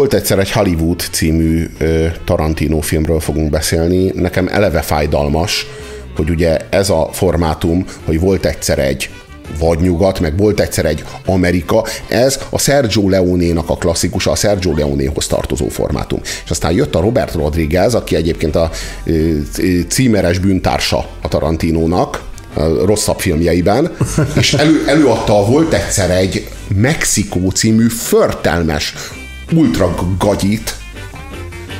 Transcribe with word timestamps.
Volt 0.00 0.14
egyszer 0.14 0.38
egy 0.38 0.50
Hollywood 0.50 1.00
című 1.10 1.66
Tarantino 2.24 2.80
filmről 2.80 3.20
fogunk 3.20 3.50
beszélni, 3.50 4.12
nekem 4.14 4.48
eleve 4.48 4.80
fájdalmas, 4.80 5.66
hogy 6.16 6.30
ugye 6.30 6.56
ez 6.70 6.90
a 6.90 7.08
formátum, 7.12 7.84
hogy 8.04 8.20
volt 8.20 8.46
egyszer 8.46 8.78
egy 8.78 9.10
vagy 9.58 9.80
nyugat, 9.80 10.20
meg 10.20 10.36
volt 10.36 10.60
egyszer 10.60 10.84
egy 10.84 11.04
Amerika, 11.26 11.84
ez 12.08 12.38
a 12.50 12.58
Sergio 12.58 13.08
Leone-nak 13.08 13.70
a 13.70 13.76
klasszikus, 13.76 14.26
a 14.26 14.34
Sergio 14.34 14.74
Leone-hoz 14.76 15.26
tartozó 15.26 15.68
formátum. 15.68 16.20
És 16.44 16.50
aztán 16.50 16.72
jött 16.72 16.94
a 16.94 17.00
Robert 17.00 17.34
Rodriguez, 17.34 17.94
aki 17.94 18.16
egyébként 18.16 18.56
a 18.56 18.70
címeres 19.88 20.38
bűntársa 20.38 21.06
a 21.22 21.28
Tarantinónak, 21.28 22.22
a 22.54 22.62
rosszabb 22.84 23.20
filmjeiben, 23.20 23.96
és 24.36 24.54
elő, 24.54 24.84
előadta, 24.86 25.44
volt 25.44 25.72
egyszer 25.72 26.10
egy 26.10 26.48
Mexikó 26.74 27.50
című 27.50 27.86
förtelmes 27.88 28.94
ultra 29.52 29.94
gagyit, 30.18 30.76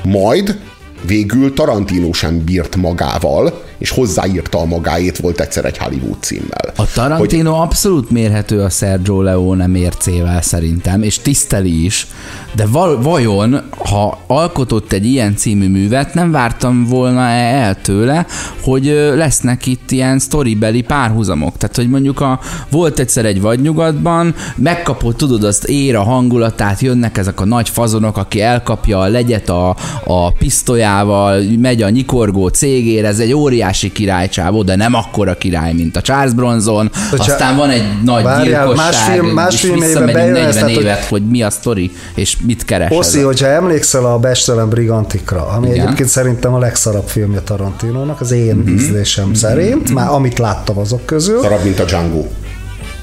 majd 0.04 0.60
végül 1.06 1.52
Tarantino 1.52 2.12
sem 2.12 2.44
bírt 2.44 2.76
magával, 2.76 3.64
és 3.80 3.90
hozzáírta 3.90 4.58
a 4.58 4.64
magáét, 4.64 5.18
volt 5.18 5.40
egyszer 5.40 5.64
egy 5.64 5.78
Hollywood 5.78 6.22
címmel. 6.22 6.72
A 6.76 6.86
Tarantino 6.94 7.52
hogy... 7.52 7.62
abszolút 7.62 8.10
mérhető 8.10 8.60
a 8.60 8.68
Sergio 8.68 9.22
Leone 9.22 9.66
mércével 9.66 10.42
szerintem, 10.42 11.02
és 11.02 11.18
tiszteli 11.18 11.84
is, 11.84 12.06
de 12.54 12.66
val- 12.66 13.02
vajon, 13.02 13.62
ha 13.70 14.18
alkotott 14.26 14.92
egy 14.92 15.04
ilyen 15.04 15.36
című 15.36 15.68
művet, 15.68 16.14
nem 16.14 16.30
vártam 16.30 16.84
volna 16.84 17.20
el 17.28 17.80
tőle, 17.80 18.26
hogy 18.62 18.84
lesznek 19.14 19.66
itt 19.66 19.90
ilyen 19.90 20.18
sztoribeli 20.18 20.82
párhuzamok. 20.82 21.56
Tehát, 21.56 21.76
hogy 21.76 21.88
mondjuk 21.88 22.20
a, 22.20 22.40
volt 22.70 22.98
egyszer 22.98 23.24
egy 23.24 23.40
vadnyugatban, 23.40 24.34
megkapott, 24.56 25.16
tudod, 25.16 25.44
azt 25.44 25.64
ér 25.64 25.96
a 25.96 26.02
hangulatát, 26.02 26.80
jönnek 26.80 27.18
ezek 27.18 27.40
a 27.40 27.44
nagy 27.44 27.68
fazonok, 27.68 28.16
aki 28.16 28.40
elkapja 28.40 28.98
a 28.98 29.08
legyet 29.08 29.48
a, 29.48 29.76
a 30.04 30.32
pisztolyával, 30.32 31.42
megy 31.58 31.82
a 31.82 31.88
nyikorgó 31.88 32.48
cégére, 32.48 33.08
ez 33.08 33.18
egy 33.18 33.32
óriási 33.70 33.92
királycsávó, 33.92 34.62
de 34.62 34.76
nem 34.76 34.94
akkora 34.94 35.34
király, 35.34 35.72
mint 35.72 35.96
a 35.96 36.00
Charles 36.00 36.32
Bronson. 36.32 36.90
Hogyha, 37.10 37.32
Aztán 37.32 37.56
van 37.56 37.70
egy 37.70 37.84
nagy 38.04 38.22
várjál, 38.22 38.66
gyilkosság, 38.66 38.92
más 38.92 38.96
film, 38.96 39.26
más 39.26 39.54
és 39.54 39.70
visszamegy 39.70 40.14
40 40.14 40.68
évet, 40.68 41.04
hogy... 41.04 41.08
hogy 41.08 41.28
mi 41.28 41.42
a 41.42 41.50
sztori, 41.50 41.90
és 42.14 42.36
mit 42.46 42.64
keres. 42.64 42.90
Oszi, 42.92 43.20
hogyha 43.20 43.46
emlékszel 43.46 44.04
a 44.04 44.18
Bestelen 44.18 44.68
Brigantikra, 44.68 45.46
ami 45.46 45.68
Igen. 45.68 45.80
egyébként 45.80 46.08
szerintem 46.08 46.54
a 46.54 46.58
legszarabb 46.58 47.08
filmje 47.08 47.40
Tarantinónak, 47.40 48.20
az 48.20 48.30
én 48.30 48.56
uh-huh. 48.56 48.74
ízlésem 48.74 49.24
uh-huh. 49.24 49.38
szerint, 49.38 49.80
uh-huh. 49.80 49.94
már 49.94 50.08
amit 50.08 50.38
láttam 50.38 50.78
azok 50.78 51.06
közül. 51.06 51.42
Szarabb, 51.42 51.64
mint 51.64 51.80
a 51.80 51.84
Django. 51.84 52.24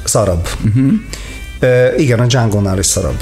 Szarabb. 0.03 0.47
Uh-huh. 0.65 0.93
Uh, 1.61 1.99
igen, 2.01 2.19
a 2.19 2.25
Django-nál 2.25 2.79
is 2.79 2.85
szarabb. 2.85 3.19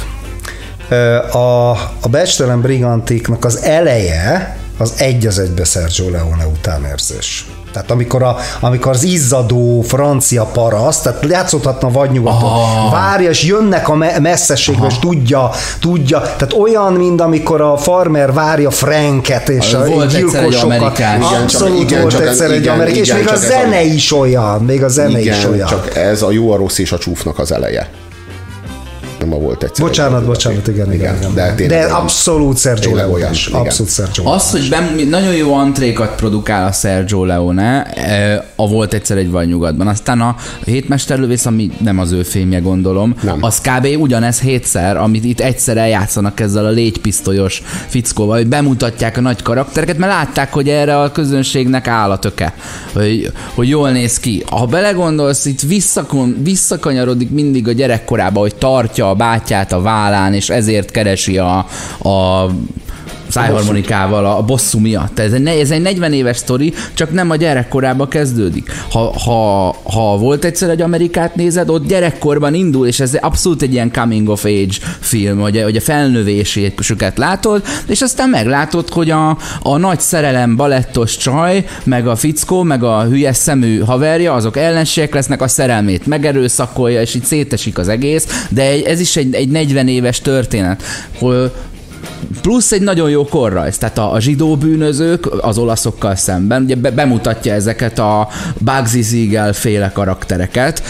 Uh, 0.89 1.35
a, 1.35 1.69
a 2.01 2.07
Bestelen 2.09 2.61
Brigantiknak 2.61 3.45
az 3.45 3.59
eleje 3.63 4.57
az 4.77 4.93
egy 4.97 5.25
az 5.25 5.39
egybe 5.39 5.63
Sergio 5.63 6.09
Leone 6.09 6.47
utánérzés. 6.47 7.45
Tehát 7.75 7.91
amikor, 7.91 8.23
a, 8.23 8.37
amikor 8.59 8.91
az 8.91 9.03
izzadó 9.03 9.81
francia 9.81 10.43
paraszt, 10.43 11.03
tehát 11.03 11.25
játszódhatna 11.29 11.91
vagy 11.91 12.11
nyugaton, 12.11 12.49
oh. 12.49 12.91
várja, 12.91 13.29
és 13.29 13.43
jönnek 13.43 13.89
a 13.89 13.95
me- 13.95 14.19
messzeségbe, 14.19 14.85
és 14.87 14.99
tudja, 14.99 15.49
tudja, 15.79 16.19
tehát 16.21 16.53
olyan, 16.53 16.93
mint 16.93 17.21
amikor 17.21 17.61
a 17.61 17.77
farmer 17.77 18.33
várja 18.33 18.71
Franket, 18.71 19.49
és 19.49 19.73
a, 19.73 19.85
volt 19.85 20.11
gyilkosokat. 20.11 20.99
Abszolút 21.41 21.81
igen, 21.81 22.01
volt 22.01 22.19
egyszer 22.19 22.51
egy 22.51 22.67
amerikán, 22.67 23.03
és 23.03 23.13
még 23.13 23.29
a 23.29 23.35
zene 23.35 23.83
is 23.83 24.13
olyan, 24.13 24.61
még 24.61 24.83
a 24.83 24.87
zene 24.87 25.19
igen, 25.19 25.37
is 25.37 25.45
olyan. 25.45 25.67
csak 25.67 25.95
ez 25.95 26.21
a 26.21 26.31
jó, 26.31 26.51
a 26.51 26.55
rossz 26.55 26.77
és 26.77 26.91
a 26.91 26.97
csúfnak 26.97 27.39
az 27.39 27.51
eleje 27.51 27.89
ma 29.25 29.37
volt 29.37 29.63
egyszer. 29.63 29.85
Bocsánat, 29.85 30.19
egy 30.19 30.27
bocsánat, 30.27 30.67
igen, 30.67 30.93
igen. 30.93 31.15
igen, 31.15 31.33
de, 31.33 31.67
de 31.67 31.83
abszolút 31.83 32.57
Sergio 32.57 32.95
Leone. 32.95 33.29
Abszolút 33.51 33.91
Sergio 33.91 34.31
Az, 34.31 34.51
hogy 34.51 34.69
bem, 34.69 34.99
nagyon 35.09 35.33
jó 35.33 35.53
antrékat 35.53 36.15
produkál 36.15 36.67
a 36.67 36.71
Sergio 36.71 37.25
Leone, 37.25 37.83
e, 37.83 38.45
a 38.55 38.67
volt 38.67 38.93
egyszer 38.93 39.17
egy 39.17 39.31
vagy 39.31 39.47
nyugatban. 39.47 39.87
Aztán 39.87 40.21
a 40.21 40.35
hétmesterlövész, 40.65 41.45
ami 41.45 41.71
nem 41.79 41.99
az 41.99 42.11
ő 42.11 42.23
filmje, 42.23 42.59
gondolom, 42.59 43.15
nem. 43.21 43.37
az 43.41 43.61
kb. 43.61 43.87
ugyanez 43.99 44.39
hétszer, 44.39 44.97
amit 44.97 45.23
itt 45.23 45.39
egyszer 45.39 45.77
eljátszanak 45.77 46.39
ezzel 46.39 46.65
a 46.65 46.69
légypisztolyos 46.69 47.61
fickóval, 47.87 48.37
hogy 48.37 48.47
bemutatják 48.47 49.17
a 49.17 49.21
nagy 49.21 49.41
karaktereket, 49.41 49.97
mert 49.97 50.11
látták, 50.11 50.53
hogy 50.53 50.69
erre 50.69 50.99
a 50.99 51.11
közönségnek 51.11 51.87
áll 51.87 52.11
a 52.11 52.19
töke, 52.19 52.53
hogy, 52.93 53.31
hogy 53.53 53.69
jól 53.69 53.91
néz 53.91 54.19
ki. 54.19 54.43
Ha 54.49 54.65
belegondolsz, 54.65 55.45
itt 55.45 55.61
visszakon, 55.61 56.35
visszakanyarodik 56.43 57.29
mindig 57.29 57.67
a 57.67 57.71
gyerekkorába, 57.71 58.39
hogy 58.39 58.55
tartja 58.55 59.13
a 59.15 59.17
bátyát 59.17 59.71
a 59.71 59.81
vállán, 59.81 60.33
és 60.33 60.49
ezért 60.49 60.91
keresi 60.91 61.37
a, 61.37 61.57
a 62.09 62.49
szájharmonikával 63.27 64.25
a 64.25 64.41
bosszú 64.41 64.79
miatt. 64.79 65.19
Ez 65.19 65.31
egy, 65.31 65.47
ez 65.47 65.71
egy 65.71 65.81
40 65.81 66.13
éves 66.13 66.37
sztori, 66.37 66.73
csak 66.93 67.11
nem 67.11 67.29
a 67.29 67.35
gyerekkorában 67.35 68.07
kezdődik. 68.07 68.71
Ha, 68.91 69.19
ha, 69.19 69.75
ha 69.83 70.17
volt 70.17 70.45
egyszer 70.45 70.69
egy 70.69 70.81
Amerikát 70.81 71.35
nézed, 71.35 71.69
ott 71.69 71.87
gyerekkorban 71.87 72.53
indul, 72.53 72.87
és 72.87 72.99
ez 72.99 73.13
abszolút 73.13 73.61
egy 73.61 73.73
ilyen 73.73 73.91
coming 73.91 74.29
of 74.29 74.45
age 74.45 74.75
film, 74.99 75.39
hogy, 75.39 75.61
hogy 75.61 75.75
a 75.75 75.81
felnövését 75.81 76.73
látod, 77.15 77.63
és 77.87 78.01
aztán 78.01 78.29
meglátod, 78.29 78.89
hogy 78.89 79.09
a, 79.09 79.37
a 79.61 79.77
nagy 79.77 79.99
szerelem 79.99 80.55
balettos 80.55 81.17
csaj, 81.17 81.65
meg 81.83 82.07
a 82.07 82.15
fickó, 82.15 82.63
meg 82.63 82.83
a 82.83 83.03
hülye 83.03 83.33
szemű 83.33 83.79
haverja, 83.79 84.33
azok 84.33 84.57
ellenségek 84.57 85.13
lesznek, 85.13 85.41
a 85.41 85.47
szerelmét 85.47 86.05
megerőszakolja, 86.05 87.01
és 87.01 87.15
így 87.15 87.23
szétesik 87.23 87.77
az 87.77 87.87
egész, 87.87 88.45
de 88.49 88.85
ez 88.85 88.99
is 88.99 89.15
egy, 89.15 89.33
egy 89.33 89.49
40 89.49 89.87
éves 89.87 90.21
történet. 90.21 90.83
Hogy 91.19 91.51
plusz 92.41 92.71
egy 92.71 92.81
nagyon 92.81 93.09
jó 93.09 93.25
korrajz, 93.25 93.77
tehát 93.77 93.97
a, 93.97 94.13
a 94.13 94.19
zsidó 94.19 94.55
bűnözők 94.55 95.27
az 95.41 95.57
olaszokkal 95.57 96.15
szemben, 96.15 96.63
ugye 96.63 96.75
be, 96.75 96.91
bemutatja 96.91 97.53
ezeket 97.53 97.99
a 97.99 98.27
Bugsy 98.57 99.01
Siegel 99.01 99.53
féle 99.53 99.91
karaktereket, 99.91 100.81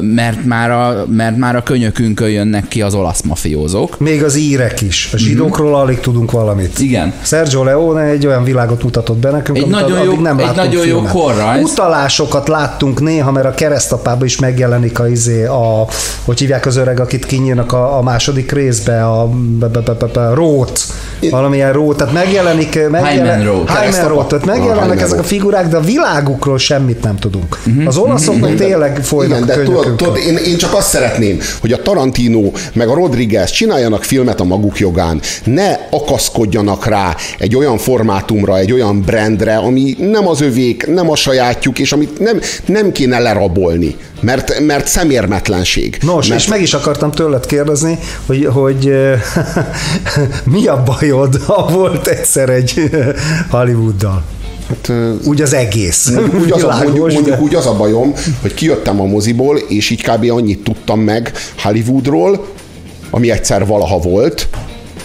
mert 0.00 0.44
már, 0.44 0.70
a, 0.70 1.04
mert 1.08 1.36
már 1.36 1.56
a 1.56 1.62
könyökünkön 1.62 2.28
jönnek 2.28 2.68
ki 2.68 2.82
az 2.82 2.94
olasz 2.94 3.22
mafiózók. 3.22 3.98
Még 3.98 4.24
az 4.24 4.36
írek 4.36 4.80
is. 4.80 5.10
A 5.12 5.16
zsidókról 5.16 5.68
mm-hmm. 5.70 5.80
alig 5.80 6.00
tudunk 6.00 6.30
valamit. 6.30 6.78
Igen. 6.78 7.12
Sergio 7.22 7.64
Leone 7.64 8.02
egy 8.02 8.26
olyan 8.26 8.44
világot 8.44 8.82
mutatott 8.82 9.18
be 9.18 9.30
nekünk, 9.30 9.56
egy 9.56 9.62
amit 9.62 9.80
nagyon 9.80 10.04
jó, 10.04 10.20
nem 10.20 10.38
egy 10.38 10.54
nagyon 10.54 10.86
jó 10.86 11.02
korrajz. 11.02 11.62
Utalásokat 11.70 12.48
láttunk 12.48 13.00
néha, 13.00 13.32
mert 13.32 13.46
a 13.46 13.54
keresztapában 13.54 14.24
is 14.24 14.38
megjelenik 14.38 14.98
a, 14.98 15.08
izé, 15.08 15.44
a 15.44 15.86
hogy 16.24 16.38
hívják 16.38 16.66
az 16.66 16.76
öreg, 16.76 17.00
akit 17.00 17.26
kinyírnak 17.26 17.72
a, 17.72 17.96
a 17.96 18.02
második 18.02 18.52
részbe, 18.52 19.04
a, 19.06 19.22
a, 19.60 19.64
a, 19.72 19.96
a, 20.14 20.18
a 20.18 20.34
Rót, 20.58 20.80
valamilyen 21.30 21.72
Rót, 21.72 21.96
tehát 21.96 22.12
megjelenik, 22.12 22.88
megjelen, 22.90 23.40
Hyman 23.40 24.08
Rót, 24.08 24.28
tehát 24.28 24.44
megjelennek 24.44 25.00
ezek 25.00 25.18
a 25.18 25.22
figurák, 25.22 25.68
de 25.68 25.76
a 25.76 25.80
világukról 25.80 26.58
semmit 26.58 27.02
nem 27.02 27.16
tudunk. 27.16 27.58
Uh-huh. 27.66 27.86
Az 27.86 27.96
olaszoknak 27.96 28.50
uh-huh. 28.50 28.66
tényleg 28.66 29.04
folynak 29.04 29.42
Igen, 29.42 29.46
de 29.46 29.62
tudod, 29.64 29.94
tudod, 29.96 30.16
én, 30.16 30.36
én 30.36 30.56
csak 30.56 30.74
azt 30.74 30.88
szeretném, 30.88 31.38
hogy 31.60 31.72
a 31.72 31.82
Tarantino 31.82 32.50
meg 32.72 32.88
a 32.88 32.94
Rodriguez 32.94 33.50
csináljanak 33.50 34.04
filmet 34.04 34.40
a 34.40 34.44
maguk 34.44 34.78
jogán, 34.78 35.20
ne 35.44 35.72
akaszkodjanak 35.90 36.86
rá 36.86 37.16
egy 37.38 37.56
olyan 37.56 37.78
formátumra, 37.78 38.58
egy 38.58 38.72
olyan 38.72 39.00
brandre, 39.00 39.56
ami 39.56 39.96
nem 39.98 40.28
az 40.28 40.40
övék, 40.40 40.86
nem 40.86 41.10
a 41.10 41.16
sajátjuk, 41.16 41.78
és 41.78 41.92
amit 41.92 42.18
nem, 42.18 42.40
nem 42.66 42.92
kéne 42.92 43.18
lerabolni 43.18 43.96
mert, 44.20 44.60
mert 44.60 44.86
szemérmetlenség. 44.86 45.98
Nos, 46.02 46.28
mert... 46.28 46.40
és 46.40 46.48
meg 46.48 46.62
is 46.62 46.74
akartam 46.74 47.10
tőled 47.10 47.46
kérdezni, 47.46 47.98
hogy, 48.26 48.48
hogy 48.52 48.92
mi 50.50 50.66
a 50.66 50.82
bajod, 50.82 51.42
ha 51.46 51.68
volt 51.72 52.06
egyszer 52.06 52.48
egy 52.48 52.90
Hollywooddal? 53.50 54.22
Hát, 54.68 54.92
úgy 55.24 55.42
az 55.42 55.52
egész. 55.52 56.12
Úgy 56.42 56.52
az, 56.52 56.62
a, 56.62 56.80
mondjuk, 56.82 57.12
mondjuk 57.12 57.40
úgy 57.40 57.54
az 57.54 57.66
a 57.66 57.76
bajom, 57.76 58.14
hogy 58.40 58.54
kijöttem 58.54 59.00
a 59.00 59.04
moziból, 59.04 59.56
és 59.56 59.90
így 59.90 60.02
kb. 60.02 60.30
annyit 60.30 60.62
tudtam 60.62 61.00
meg 61.00 61.32
Hollywoodról, 61.62 62.46
ami 63.10 63.30
egyszer 63.30 63.66
valaha 63.66 63.98
volt, 63.98 64.48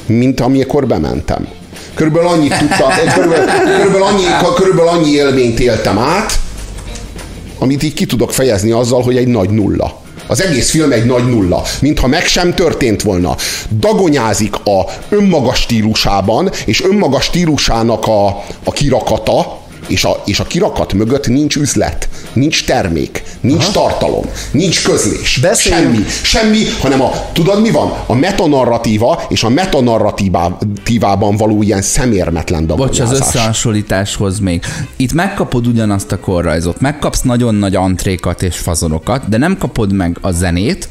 mint 0.05 0.39
amikor 0.39 0.87
bementem. 0.87 1.47
Körülbelül 1.93 2.27
annyit 2.27 2.57
tudtam, 2.57 2.89
körülbelül, 3.15 3.45
körülbelül, 3.45 4.03
annyi, 4.03 4.23
körülbelül 4.55 4.89
annyi 4.89 5.11
élményt 5.11 5.59
éltem 5.59 5.97
át, 5.97 6.39
amit 7.59 7.83
így 7.83 7.93
ki 7.93 8.05
tudok 8.05 8.31
fejezni 8.31 8.71
azzal, 8.71 9.01
hogy 9.01 9.17
egy 9.17 9.27
nagy 9.27 9.49
nulla. 9.49 10.01
Az 10.27 10.41
egész 10.41 10.69
film 10.69 10.91
egy 10.91 11.05
nagy 11.05 11.29
nulla, 11.29 11.63
mintha 11.79 12.07
meg 12.07 12.25
sem 12.25 12.53
történt 12.53 13.01
volna. 13.01 13.35
Dagonyázik 13.79 14.55
a 14.55 14.85
önmaga 15.09 15.53
stílusában, 15.53 16.51
és 16.65 16.83
önmaga 16.83 17.19
stílusának 17.19 18.07
a, 18.07 18.27
a 18.63 18.71
kirakata, 18.71 19.61
és 19.87 20.03
a, 20.03 20.21
és 20.25 20.39
a 20.39 20.43
kirakat 20.43 20.93
mögött 20.93 21.27
nincs 21.27 21.55
üzlet, 21.55 22.09
nincs 22.33 22.65
termék, 22.65 23.23
nincs 23.41 23.63
Aha. 23.63 23.71
tartalom, 23.71 24.25
nincs 24.51 24.83
közlés. 24.83 25.39
Beszéljünk. 25.41 25.93
Semmi, 25.93 26.05
semmi, 26.23 26.63
hanem 26.81 27.01
a, 27.01 27.11
tudod 27.33 27.61
mi 27.61 27.71
van? 27.71 27.93
A 28.05 28.13
metanarratíva 28.13 29.23
és 29.29 29.43
a 29.43 29.49
metanarratívában 29.49 31.37
való 31.37 31.61
ilyen 31.61 31.81
szemérmetlen 31.81 32.65
Bocs, 32.65 32.99
az 32.99 33.11
összehasonlításhoz 33.11 34.39
még. 34.39 34.63
Itt 34.95 35.13
megkapod 35.13 35.67
ugyanazt 35.67 36.11
a 36.11 36.19
korrajzot, 36.19 36.81
megkapsz 36.81 37.21
nagyon 37.21 37.55
nagy 37.55 37.75
antrékat 37.75 38.41
és 38.41 38.57
fazonokat, 38.57 39.29
de 39.29 39.37
nem 39.37 39.57
kapod 39.57 39.93
meg 39.93 40.17
a 40.21 40.31
zenét, 40.31 40.89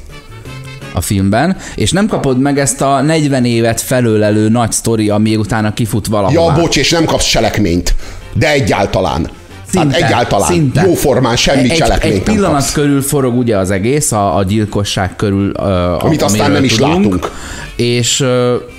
a 0.92 1.00
filmben, 1.00 1.56
és 1.74 1.90
nem 1.90 2.06
kapod 2.06 2.38
meg 2.38 2.58
ezt 2.58 2.80
a 2.80 3.00
40 3.00 3.44
évet 3.44 3.80
felölelő 3.80 4.48
nagy 4.48 4.72
sztori, 4.72 5.08
ami 5.08 5.36
utána 5.36 5.72
kifut 5.72 6.06
valahová. 6.06 6.54
Ja, 6.54 6.60
bocs, 6.60 6.76
és 6.76 6.90
nem 6.90 7.04
kapsz 7.04 7.26
cselekményt. 7.26 7.94
De 8.34 8.50
egyáltalán. 8.50 9.30
Szinte, 9.72 9.94
hát 9.94 10.02
egyáltalán. 10.02 10.50
Szinte. 10.50 10.82
Jóformán 10.86 11.36
semmi 11.36 11.70
egy, 11.70 11.76
cselekményt 11.76 12.14
Egy 12.14 12.22
pillanat 12.22 12.52
kapsz. 12.52 12.72
körül 12.72 13.02
forog 13.02 13.38
ugye 13.38 13.56
az 13.56 13.70
egész, 13.70 14.12
a, 14.12 14.36
a 14.36 14.42
gyilkosság 14.42 15.16
körül. 15.16 15.52
Uh, 15.58 16.04
Amit 16.04 16.22
aztán 16.22 16.50
nem 16.50 16.64
is 16.64 16.74
tudunk, 16.74 16.94
látunk. 16.94 17.30
És, 17.76 18.24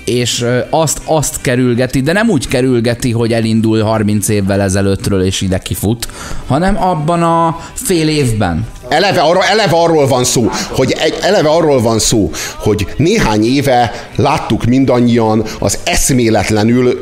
és 0.04 0.44
azt, 0.70 1.00
azt 1.04 1.40
kerülgeti, 1.40 2.00
de 2.00 2.12
nem 2.12 2.28
úgy 2.28 2.48
kerülgeti, 2.48 3.10
hogy 3.10 3.32
elindul 3.32 3.82
30 3.82 4.28
évvel 4.28 4.60
ezelőttről 4.60 5.22
és 5.22 5.40
ide 5.40 5.58
kifut, 5.58 6.08
hanem 6.46 6.82
abban 6.82 7.22
a 7.22 7.58
fél 7.74 8.08
évben. 8.08 8.66
Eleve, 8.88 9.20
arra, 9.20 9.44
eleve 9.44 9.76
arról 9.76 10.06
van 10.06 10.24
szó, 10.24 10.50
hogy 10.70 10.94
egy, 10.98 11.14
eleve 11.22 11.48
arról 11.48 11.80
van 11.80 11.98
szó, 11.98 12.30
hogy 12.58 12.86
néhány 12.96 13.44
éve 13.44 13.92
láttuk 14.16 14.64
mindannyian 14.64 15.44
az 15.58 15.78
eszméletlenül 15.84 16.98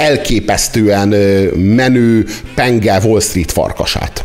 elképesztően 0.00 1.08
menő 1.56 2.26
penge 2.54 3.00
Wall 3.04 3.20
Street 3.20 3.52
farkasát. 3.52 4.24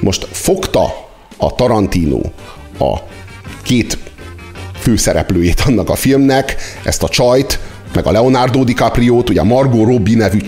Most 0.00 0.26
fogta 0.30 1.08
a 1.36 1.54
Tarantino 1.54 2.20
a 2.78 2.98
két 3.62 3.98
főszereplőjét 4.78 5.62
annak 5.66 5.90
a 5.90 5.94
filmnek, 5.94 6.56
ezt 6.84 7.02
a 7.02 7.08
csajt, 7.08 7.58
meg 7.94 8.06
a 8.06 8.10
Leonardo 8.10 8.64
DiCaprio-t, 8.64 9.28
ugye 9.28 9.40
a 9.40 9.44
Margot 9.44 9.86
Robbie 9.86 10.16
nevű 10.16 10.38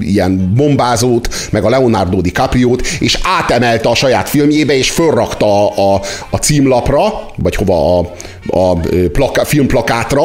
ilyen 0.00 0.52
bombázót, 0.56 1.28
meg 1.50 1.64
a 1.64 1.68
Leonardo 1.68 2.20
DiCaprio-t, 2.20 2.86
és 3.00 3.18
átemelte 3.22 3.88
a 3.88 3.94
saját 3.94 4.28
filmjébe, 4.28 4.76
és 4.76 4.90
fölrakta 4.90 5.46
a, 5.46 5.94
a, 5.94 6.00
a 6.30 6.36
címlapra, 6.36 7.02
vagy 7.36 7.54
hova 7.54 7.98
a, 7.98 8.12
a 8.46 8.80
plaka, 9.12 9.44
filmplakátra, 9.44 10.24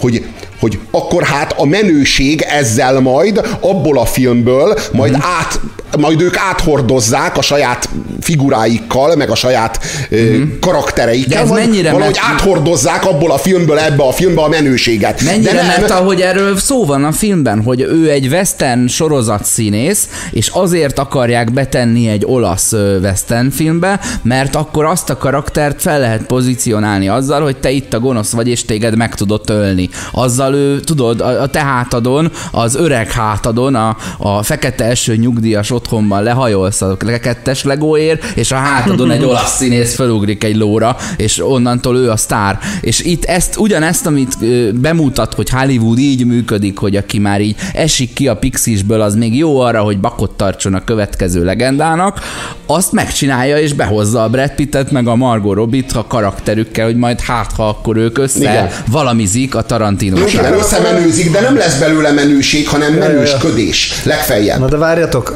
hogy 0.00 0.24
hogy 0.60 0.78
akkor 0.90 1.22
hát 1.22 1.52
a 1.52 1.64
menőség 1.64 2.40
ezzel 2.40 3.00
majd 3.00 3.46
abból 3.60 3.98
a 3.98 4.04
filmből 4.04 4.78
majd, 4.92 5.12
mm. 5.12 5.20
át, 5.20 5.60
majd 5.96 6.20
ők 6.20 6.36
áthordozzák 6.36 7.36
a 7.36 7.42
saját 7.42 7.88
figuráikkal, 8.20 9.16
meg 9.16 9.30
a 9.30 9.34
saját 9.34 9.80
mm. 10.16 10.42
karaktereikkel, 10.60 11.44
De 11.44 11.52
ez 11.52 11.64
mennyire 11.64 11.90
valahogy 11.90 12.18
met... 12.22 12.32
áthordozzák 12.32 13.06
abból 13.06 13.30
a 13.30 13.38
filmből 13.38 13.78
ebbe 13.78 14.02
a 14.02 14.12
filmbe 14.12 14.42
a 14.42 14.48
menőséget. 14.48 15.22
Mennyire 15.22 15.52
De 15.52 15.62
nem... 15.62 15.80
meta, 15.80 15.94
hogy 15.94 16.20
erről 16.20 16.56
szó 16.56 16.84
van 16.84 17.04
a 17.04 17.12
filmben, 17.12 17.62
hogy 17.62 17.80
ő 17.80 18.10
egy 18.10 18.26
western 18.26 18.86
sorozat 18.86 19.44
színész, 19.44 20.08
és 20.30 20.48
azért 20.48 20.98
akarják 20.98 21.52
betenni 21.52 22.08
egy 22.08 22.24
olasz 22.26 22.72
western 23.02 23.50
filmbe, 23.50 24.00
mert 24.22 24.54
akkor 24.54 24.84
azt 24.84 25.10
a 25.10 25.16
karaktert 25.16 25.80
fel 25.80 26.00
lehet 26.00 26.22
pozícionálni 26.26 27.08
azzal, 27.08 27.42
hogy 27.42 27.56
te 27.56 27.70
itt 27.70 27.92
a 27.94 28.00
gonosz 28.00 28.32
vagy, 28.32 28.48
és 28.48 28.64
téged 28.64 28.96
meg 28.96 29.14
tudott 29.14 29.50
ölni. 29.50 29.88
Azzal 30.12 30.54
ő, 30.54 30.80
tudod, 30.80 31.20
a, 31.20 31.46
te 31.46 31.60
hátadon, 31.60 32.32
az 32.52 32.74
öreg 32.74 33.10
hátadon, 33.10 33.74
a, 33.74 33.96
a 34.18 34.42
fekete 34.42 34.84
eső 34.84 35.16
nyugdíjas 35.16 35.70
otthonban 35.84 36.22
lehajolsz 36.22 36.82
a 36.82 36.96
kettes 36.96 37.64
legóért, 37.64 38.24
és 38.34 38.52
a 38.52 38.56
hátadon 38.56 39.10
egy 39.10 39.24
olasz 39.24 39.56
színész 39.56 39.94
felugrik 39.94 40.44
egy 40.44 40.56
lóra, 40.56 40.96
és 41.16 41.40
onnantól 41.40 41.96
ő 41.96 42.10
a 42.10 42.16
sztár. 42.16 42.58
És 42.80 43.00
itt 43.00 43.24
ezt, 43.24 43.56
ugyanezt, 43.56 44.06
amit 44.06 44.36
bemutat, 44.80 45.34
hogy 45.34 45.50
Hollywood 45.50 45.98
így 45.98 46.26
működik, 46.26 46.78
hogy 46.78 46.96
aki 46.96 47.18
már 47.18 47.40
így 47.40 47.56
esik 47.72 48.12
ki 48.12 48.28
a 48.28 48.36
pixisből, 48.36 49.00
az 49.00 49.14
még 49.14 49.36
jó 49.36 49.60
arra, 49.60 49.80
hogy 49.82 49.98
bakot 49.98 50.30
tartson 50.30 50.74
a 50.74 50.84
következő 50.84 51.44
legendának, 51.44 52.20
azt 52.66 52.92
megcsinálja 52.92 53.58
és 53.58 53.72
behozza 53.72 54.22
a 54.22 54.28
Brad 54.28 54.54
Pittet 54.54 54.90
meg 54.90 55.08
a 55.08 55.14
Margot 55.14 55.54
Robbie-t 55.54 55.92
a 55.92 56.04
karakterükkel, 56.08 56.84
hogy 56.84 56.96
majd 56.96 57.20
hát, 57.20 57.52
ha 57.56 57.68
akkor 57.68 57.96
ők 57.96 58.18
össze 58.18 58.38
Igen. 58.38 58.70
valamizik 58.90 59.54
a 59.54 59.62
Tarantino 59.62 60.26
Igen, 60.26 60.52
összemenőzik, 60.52 61.30
de 61.30 61.40
nem 61.40 61.56
lesz 61.56 61.78
belőle 61.78 62.12
menőség, 62.12 62.68
hanem 62.68 62.92
menősködés. 62.92 64.02
Legfeljebb. 64.04 64.60
Na 64.60 64.68
de 64.68 64.76
várjatok, 64.76 65.34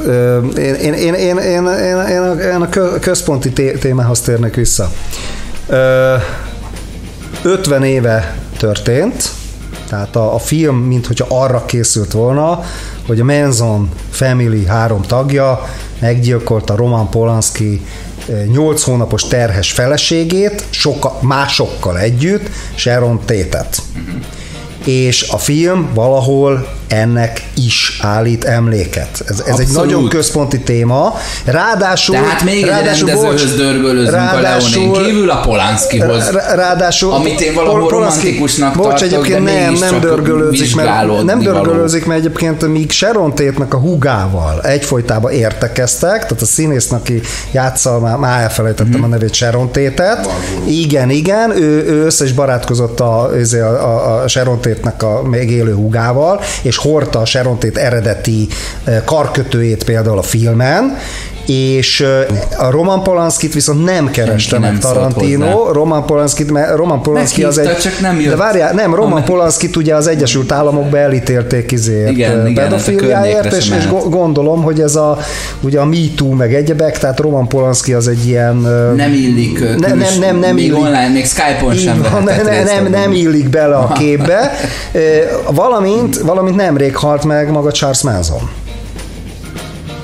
én, 0.56 0.74
én, 0.74 0.94
én, 0.94 1.14
én, 1.14 1.36
én, 1.36 1.66
én, 2.08 2.38
én 2.38 2.60
a 2.60 2.68
központi 3.00 3.52
témához 3.80 4.20
térnek 4.20 4.54
vissza. 4.54 4.90
50 7.42 7.84
éve 7.84 8.36
történt, 8.58 9.30
tehát 9.88 10.16
a, 10.16 10.34
a 10.34 10.38
film, 10.38 10.76
mint 10.76 11.06
hogyha 11.06 11.26
arra 11.28 11.64
készült 11.64 12.12
volna, 12.12 12.60
hogy 13.06 13.20
a 13.20 13.24
Manson 13.24 13.90
Family 14.10 14.64
három 14.64 15.02
tagja 15.02 15.68
meggyilkolta 16.00 16.76
Roman 16.76 17.10
Polanski 17.10 17.82
8 18.52 18.82
hónapos 18.82 19.24
terhes 19.24 19.72
feleségét, 19.72 20.64
soka, 20.70 21.18
másokkal 21.20 21.98
együtt, 21.98 22.48
Sharon 22.74 23.20
Tétet. 23.24 23.82
És 24.84 25.28
a 25.30 25.38
film 25.38 25.90
valahol 25.94 26.77
ennek 26.88 27.42
is 27.54 27.98
állít 28.02 28.44
emléket. 28.44 29.22
Ez, 29.26 29.42
ez 29.46 29.58
egy 29.58 29.68
nagyon 29.72 30.08
központi 30.08 30.60
téma. 30.60 31.14
Ráadásul... 31.44 32.14
Tehát 32.14 32.42
még 32.42 32.64
ráadásul, 32.64 33.10
egy 33.10 33.16
rendezőhöz 33.16 34.10
ráadásul, 34.10 34.96
a 34.96 35.00
kívül 35.00 35.30
a 35.30 35.40
Polánszkihoz. 35.40 36.30
Ráadásul... 36.54 37.12
Amit 37.12 37.40
én 37.40 37.54
valahol 37.54 37.80
Pol- 37.80 37.90
romantikusnak 37.90 38.74
bocs, 38.74 38.86
tartok, 38.86 39.06
egyébként 39.06 39.44
de 39.44 39.52
nem, 39.52 39.72
nem 39.72 40.00
dörgölőzik, 40.00 40.74
mert, 40.74 41.22
nem 41.24 41.38
dörgölőzik, 41.38 42.06
mert 42.06 42.20
egyébként 42.20 42.68
míg 42.68 42.90
Sharon 42.90 43.34
Tate-nek 43.34 43.74
a 43.74 43.78
húgával 43.78 44.60
egyfolytában 44.62 45.32
értekeztek, 45.32 46.22
tehát 46.22 46.42
a 46.42 46.46
színésznek, 46.46 47.00
aki 47.00 47.20
játsza, 47.50 47.98
már, 47.98 48.16
már 48.16 48.42
elfelejtettem 48.42 48.92
mm-hmm. 48.92 49.02
a 49.02 49.06
nevét, 49.06 49.34
Sharon 49.34 49.66
Tate-et. 49.72 50.28
Igen, 50.66 51.10
igen, 51.10 51.50
ő, 51.50 51.84
ő 51.86 52.04
össze 52.04 52.24
is 52.24 52.32
barátkozott 52.32 53.00
a, 53.00 53.30
a, 53.52 53.64
a, 53.64 54.22
a 54.22 54.28
Sharon 54.28 54.60
Tate-nek 54.60 55.02
a 55.02 55.22
még 55.22 55.50
élő 55.50 55.74
húgával, 55.74 56.40
és 56.62 56.76
hordta 56.78 57.18
a 57.18 57.24
Sharon 57.24 57.58
Tate 57.58 57.80
eredeti 57.80 58.48
eh, 58.84 59.02
karkötőjét 59.04 59.84
például 59.84 60.18
a 60.18 60.22
filmen, 60.22 60.96
és 61.48 62.06
a 62.58 62.70
Roman 62.70 63.02
Polanskit 63.02 63.54
viszont 63.54 63.84
nem 63.84 64.10
kereste 64.10 64.58
meg 64.58 64.78
Tarantino. 64.78 65.72
Roman 65.72 66.06
Polanskit, 66.06 66.50
mert 66.50 66.76
Roman 66.76 67.02
Polanski 67.02 67.44
az 67.44 67.58
egy... 67.58 67.76
csak 67.76 68.00
nem 68.00 68.20
jött. 68.20 68.30
De 68.30 68.36
várjál, 68.36 68.72
nem, 68.72 68.94
Roman 68.94 69.24
Polanskit 69.24 69.76
ugye 69.76 69.94
az 69.94 70.06
Egyesült 70.06 70.52
Államokba 70.52 70.98
elítélték 70.98 71.72
izért 71.72 72.10
igen, 72.10 72.54
pedofiliáért, 72.54 73.52
és, 73.52 73.70
és 73.78 73.88
gondolom, 74.08 74.62
hogy 74.62 74.80
ez 74.80 74.96
a, 74.96 75.18
ugye 75.60 75.80
a 75.80 75.84
Me 75.84 75.96
Too 76.16 76.32
meg 76.32 76.54
egyebek, 76.54 76.98
tehát 76.98 77.20
Roman 77.20 77.48
Polanski 77.48 77.92
az 77.92 78.08
egy 78.08 78.26
ilyen... 78.26 78.56
Nem 78.96 79.12
illik. 79.12 79.60
Ne, 79.78 79.94
nem, 79.94 80.18
nem, 80.20 80.38
nem 80.38 80.54
még 80.54 80.64
illik. 80.64 80.78
online, 80.78 81.08
még 81.08 81.26
Skype-on 81.26 81.74
sem 81.74 82.06
van, 82.12 82.22
ne, 82.22 82.42
ne, 82.42 82.62
nem, 82.62 82.86
nem 82.86 83.12
illik 83.12 83.48
bele 83.48 83.76
a 83.76 83.92
képbe. 83.92 84.50
Valamint, 85.50 86.18
valamint 86.18 86.56
nemrég 86.56 86.96
halt 86.96 87.24
meg 87.24 87.50
maga 87.50 87.72
Charles 87.72 88.02
Manson 88.02 88.50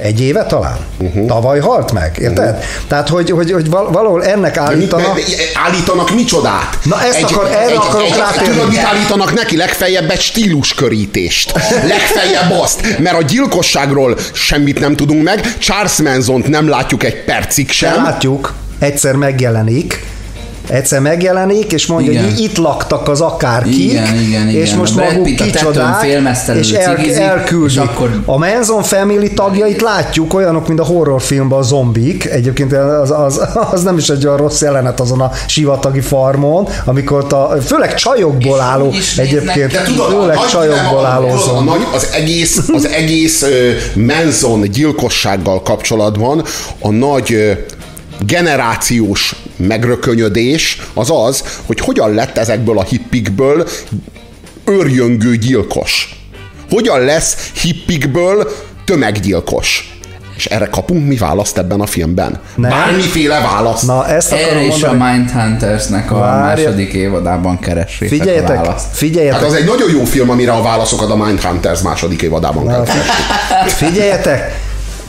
egy 0.05 0.21
éve 0.21 0.45
talán. 0.45 0.77
Uh-huh. 0.99 1.27
Tavaly 1.27 1.61
halt 1.61 1.93
meg, 1.93 2.17
érted? 2.21 2.49
Uh-huh. 2.49 2.65
Tehát, 2.89 3.09
hogy, 3.09 3.31
hogy, 3.31 3.53
hogy 3.53 3.71
valahol 3.71 4.25
ennek 4.25 4.57
állítanak... 4.57 5.15
Mit, 5.15 5.37
állítanak 5.55 6.15
micsodát? 6.15 6.79
Na 6.83 7.03
ezt 7.03 7.17
egy, 7.17 7.23
akar, 7.23 7.47
erre 7.47 7.65
egy, 7.65 7.77
akarok 7.77 8.07
egy, 8.07 8.17
rátérni. 8.17 8.55
Tudod, 8.55 8.69
mit 8.69 8.79
állítanak 8.79 9.35
neki? 9.35 9.57
Legfeljebb 9.57 10.11
egy 10.11 10.21
stíluskörítést. 10.21 11.53
Legfeljebb 11.87 12.51
azt, 12.61 12.99
mert 12.99 13.17
a 13.17 13.23
gyilkosságról 13.23 14.19
semmit 14.33 14.81
nem 14.81 14.97
tudunk 14.97 15.23
meg, 15.23 15.57
Charles 15.59 15.97
Manson-t 15.97 16.49
nem 16.49 16.69
látjuk 16.69 17.05
egy 17.05 17.25
percig 17.25 17.71
sem. 17.71 18.03
Látjuk, 18.03 18.55
egyszer 18.79 19.15
megjelenik, 19.15 20.05
egyszer 20.69 21.01
megjelenik, 21.01 21.73
és 21.73 21.87
mondja, 21.87 22.13
igen. 22.13 22.25
hogy 22.25 22.39
itt 22.41 22.57
laktak 22.57 23.09
az 23.09 23.21
akárkik, 23.21 23.79
igen, 23.79 24.19
igen, 24.19 24.49
igen. 24.49 24.49
és 24.49 24.75
most 24.75 24.95
maguk 24.95 25.25
kicsodák, 25.25 26.07
és 26.55 26.71
el, 26.71 26.97
elküldik. 26.97 27.71
És 27.71 27.77
akkor... 27.77 28.23
A 28.25 28.39
Manson 28.39 28.83
Family 28.83 29.33
tagjait 29.33 29.81
látjuk, 29.81 30.35
olyanok, 30.35 30.69
mint 30.69 30.81
a 30.81 30.85
horrorfilmben 30.85 31.59
a 31.59 31.63
zombik, 31.63 32.25
egyébként 32.25 32.73
az, 32.73 33.11
az, 33.11 33.41
az 33.71 33.83
nem 33.83 33.99
is 33.99 34.09
egy 34.09 34.27
olyan 34.27 34.37
rossz 34.37 34.61
jelenet 34.61 35.01
azon 35.01 35.21
a 35.21 35.31
sivatagi 35.47 36.01
farmon, 36.01 36.69
amikor 36.85 37.27
a, 37.33 37.57
főleg 37.67 37.95
csajokból 37.95 38.61
álló, 38.61 38.95
egyébként, 39.17 39.83
tudod, 39.85 40.11
főleg 40.11 40.39
csajokból 40.51 41.07
álló 41.07 41.37
zombi. 41.37 41.71
Az 41.95 42.09
egész, 42.13 42.69
az 42.73 42.89
egész 42.89 43.45
Manson 43.95 44.61
gyilkossággal 44.61 45.63
kapcsolatban 45.63 46.45
a 46.81 46.91
nagy 46.91 47.57
generációs 48.27 49.35
megrökönyödés 49.57 50.81
az 50.95 51.11
az, 51.11 51.45
hogy 51.67 51.81
hogyan 51.81 52.15
lett 52.15 52.39
ezekből 52.39 52.79
a 52.79 52.83
hippikből 52.83 53.69
őrjöngő 54.65 55.37
gyilkos. 55.37 56.19
Hogyan 56.71 57.01
lesz 57.01 57.51
hippikből 57.61 58.53
tömeggyilkos. 58.85 59.89
És 60.37 60.47
erre 60.47 60.67
kapunk 60.67 61.07
mi 61.07 61.17
választ 61.17 61.59
ebben 61.59 61.81
a 61.81 61.87
filmben? 61.87 62.41
Nem. 62.55 62.71
Bármiféle 62.71 63.41
választ. 63.41 63.87
Na, 63.87 64.07
ezt 64.07 64.33
erre 64.33 64.63
is 64.63 64.69
mondani. 64.81 65.03
a 65.03 65.13
Mindhuntersnek 65.13 66.11
a 66.11 66.19
Várja. 66.19 66.65
második 66.65 66.93
évadában 66.93 67.59
keressétek 67.59 68.19
figyeljetek, 68.19 68.59
a 68.59 68.63
választ. 68.63 68.87
Figyeljetek. 68.93 69.41
Hát 69.41 69.49
az 69.49 69.55
egy 69.55 69.65
nagyon 69.65 69.91
jó 69.91 70.05
film, 70.05 70.31
amire 70.31 70.53
a 70.53 70.63
válaszokat 70.63 71.11
a 71.11 71.17
Mindhunters 71.17 71.81
második 71.81 72.23
évadában 72.23 72.67
kell. 72.67 72.85
Figyeljetek, 73.67 74.64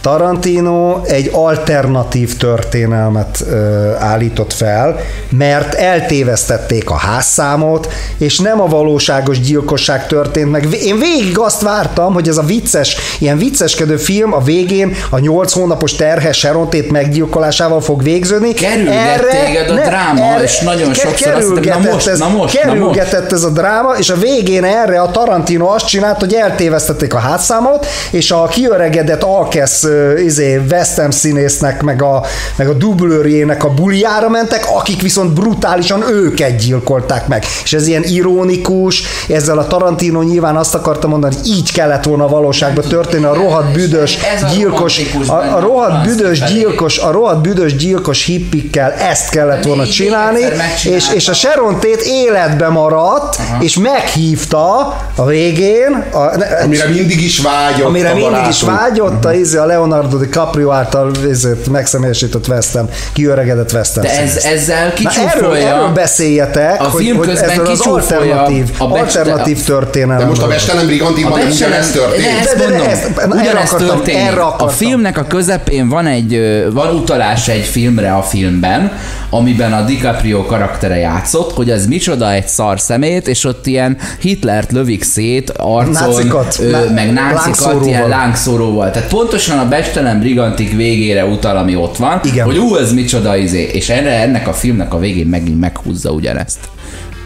Tarantino 0.05 1.01
egy 1.03 1.29
alternatív 1.33 2.38
történelmet 2.38 3.43
ö, 3.50 3.91
állított 4.00 4.53
fel, 4.53 5.00
mert 5.29 5.74
eltévesztették 5.74 6.89
a 6.89 6.95
házszámot, 6.95 7.93
és 8.17 8.39
nem 8.39 8.62
a 8.62 8.65
valóságos 8.65 9.39
gyilkosság 9.39 10.07
történt 10.07 10.51
meg. 10.51 10.67
Én 10.83 11.00
végig 11.00 11.39
azt 11.39 11.62
vártam, 11.62 12.13
hogy 12.13 12.27
ez 12.27 12.38
a 12.38 12.41
vicces, 12.41 12.97
ilyen 13.19 13.38
vicceskedő 13.38 13.97
film 13.97 14.33
a 14.33 14.39
végén 14.39 14.95
a 15.09 15.19
nyolc 15.19 15.53
hónapos 15.53 15.93
terhes 15.93 16.38
Serontét 16.38 16.91
meggyilkolásával 16.91 17.81
fog 17.81 18.03
végződni. 18.03 18.53
Kerülget 18.53 19.69
a 19.69 19.74
dráma, 19.74 20.41
és 20.43 20.59
nagyon 20.59 20.93
sokszor 20.93 21.33
azt 21.33 21.47
hiszem, 21.57 21.81
na 21.81 21.91
most, 21.91 22.07
ez, 22.07 22.19
na 22.19 22.27
most, 22.27 22.57
kerülgetett 22.57 23.13
na 23.13 23.19
most. 23.19 23.31
ez 23.31 23.43
a 23.43 23.50
dráma, 23.50 23.93
és 23.97 24.09
a 24.09 24.15
végén 24.15 24.63
erre 24.63 25.01
a 25.01 25.12
Tarantino 25.12 25.67
azt 25.67 25.88
csinált, 25.88 26.19
hogy 26.19 26.33
eltévesztették 26.33 27.13
a 27.13 27.17
hátszámot, 27.17 27.85
és 28.12 28.31
a 28.31 28.45
kiöregedett 28.45 29.24
Alkesz 29.24 29.83
uh, 29.95 30.23
izé, 30.23 30.61
West 30.71 30.99
Ham 30.99 31.11
színésznek, 31.11 31.81
meg 31.81 32.01
a, 32.01 32.23
meg 32.55 32.69
a 32.69 32.73
dublőrjének 32.73 33.63
a 33.63 33.69
buliára 33.69 34.29
mentek, 34.29 34.65
akik 34.77 35.01
viszont 35.01 35.33
brutálisan 35.33 36.03
őket 36.09 36.57
gyilkolták 36.57 37.27
meg. 37.27 37.43
És 37.63 37.73
ez 37.73 37.87
ilyen 37.87 38.03
ironikus, 38.03 39.03
ezzel 39.29 39.57
a 39.57 39.67
Tarantino 39.67 40.21
nyilván 40.21 40.55
azt 40.55 40.75
akarta 40.75 41.07
mondani, 41.07 41.35
hogy 41.35 41.47
így 41.47 41.71
kellett 41.71 42.03
volna 42.03 42.23
a 42.23 42.27
valóságban 42.27 42.83
történni, 42.89 43.25
a 43.25 43.33
rohadt 43.33 43.73
büdös 43.73 44.19
gyilkos, 44.53 45.01
a, 45.27 45.55
a 45.55 45.59
rohadt 45.59 46.05
büdös 46.05 46.43
gyilkos, 46.43 46.97
a 46.97 47.11
rohadt 47.11 47.41
büdös 47.41 47.75
gyilkos 47.75 48.25
hippikkel 48.25 48.91
ezt 48.91 49.29
kellett 49.29 49.63
volna 49.63 49.87
csinálni, 49.87 50.41
és, 50.83 51.11
és 51.13 51.27
a 51.27 51.33
Sharon 51.33 51.73
Tate 51.73 52.03
életbe 52.05 52.67
maradt, 52.67 53.35
Aha. 53.35 53.63
és 53.63 53.77
meghívta 53.77 54.97
a 55.15 55.25
végén, 55.25 56.05
a, 56.11 56.37
ne, 56.37 56.45
amire 56.63 56.85
mindig 56.87 57.23
is 57.23 57.39
vágyott 57.39 57.87
amire 57.87 58.13
mindig 58.13 58.47
is 58.49 58.61
vágyott, 58.61 59.25
a, 59.25 59.33
izé, 59.33 59.57
a 59.57 59.65
Leonardo 59.88 60.18
DiCaprio 60.18 60.72
által 60.72 61.12
ezért 61.30 61.70
megszemélyesített 61.70 62.48
Westem, 62.48 62.89
kiöregedett 63.13 63.72
Westem. 63.74 64.04
De 64.04 64.22
ez, 64.22 64.36
ezzel 64.36 64.94
kicsúfolja. 64.94 65.32
Erről, 65.32 65.56
erről 65.56 65.94
beszéljetek, 65.94 66.82
a 66.82 66.89
film 66.89 67.18
hogy, 67.18 67.27
hogy 67.27 67.36
ezzel 67.36 67.65
az 67.65 67.80
alternatív, 67.80 68.70
a 68.77 68.84
alternatív 68.84 69.63
történelem. 69.63 70.18
De 70.18 70.25
most 70.25 70.42
a 70.42 70.48
Bestelem 70.48 70.86
Brigantiban 70.86 71.39
nem 71.39 71.50
ugyanezt 71.50 71.94
történt. 71.94 72.25
Ezt 72.39 72.58
mondom, 72.58 73.39
ugyanezt 73.39 73.75
történik. 73.75 74.38
A 74.58 74.68
filmnek 74.68 75.18
a 75.18 75.24
közepén 75.24 75.89
van 75.89 76.08
egy, 76.08 76.63
van 76.74 76.96
utalás 76.96 77.48
egy 77.48 77.65
filmre 77.65 78.13
a 78.13 78.22
filmben, 78.22 78.92
amiben 79.30 79.74
a 79.74 79.82
DiCaprio 79.82 80.46
karaktere 80.46 80.98
játszott, 80.98 81.54
hogy 81.54 81.70
az 81.70 81.86
micsoda 81.86 82.32
egy 82.32 82.48
szar 82.48 82.80
szemét, 82.80 83.27
és 83.27 83.44
ott 83.44 83.68
ilyen 83.68 83.98
Hitlert 84.20 84.72
lövik 84.72 85.04
szét 85.04 85.50
arcon, 85.50 85.92
nácikat, 85.92 86.58
ö, 86.60 86.89
meg 86.94 87.13
nácikat, 87.13 87.86
ilyen 87.86 88.08
lángszóróval. 88.08 88.92
Tehát 88.92 89.10
pontosan 89.10 89.60
a 89.60 89.64
Bestelen 89.69 90.19
Brigantik 90.19 90.75
végére 90.75 91.25
utal, 91.25 91.57
ami 91.57 91.75
ott 91.75 91.98
van, 91.98 92.19
Igen. 92.24 92.45
hogy 92.45 92.57
ú, 92.57 92.75
ez 92.75 92.93
micsoda 92.93 93.38
izé, 93.38 93.69
és 93.74 93.89
erre, 93.89 94.12
ennek 94.12 94.48
a 94.48 94.53
filmnek 94.53 94.93
a 94.93 95.00
végén 95.00 95.27
megint 95.27 95.60
meghúzza 95.60 96.12
ugyanezt. 96.12 96.69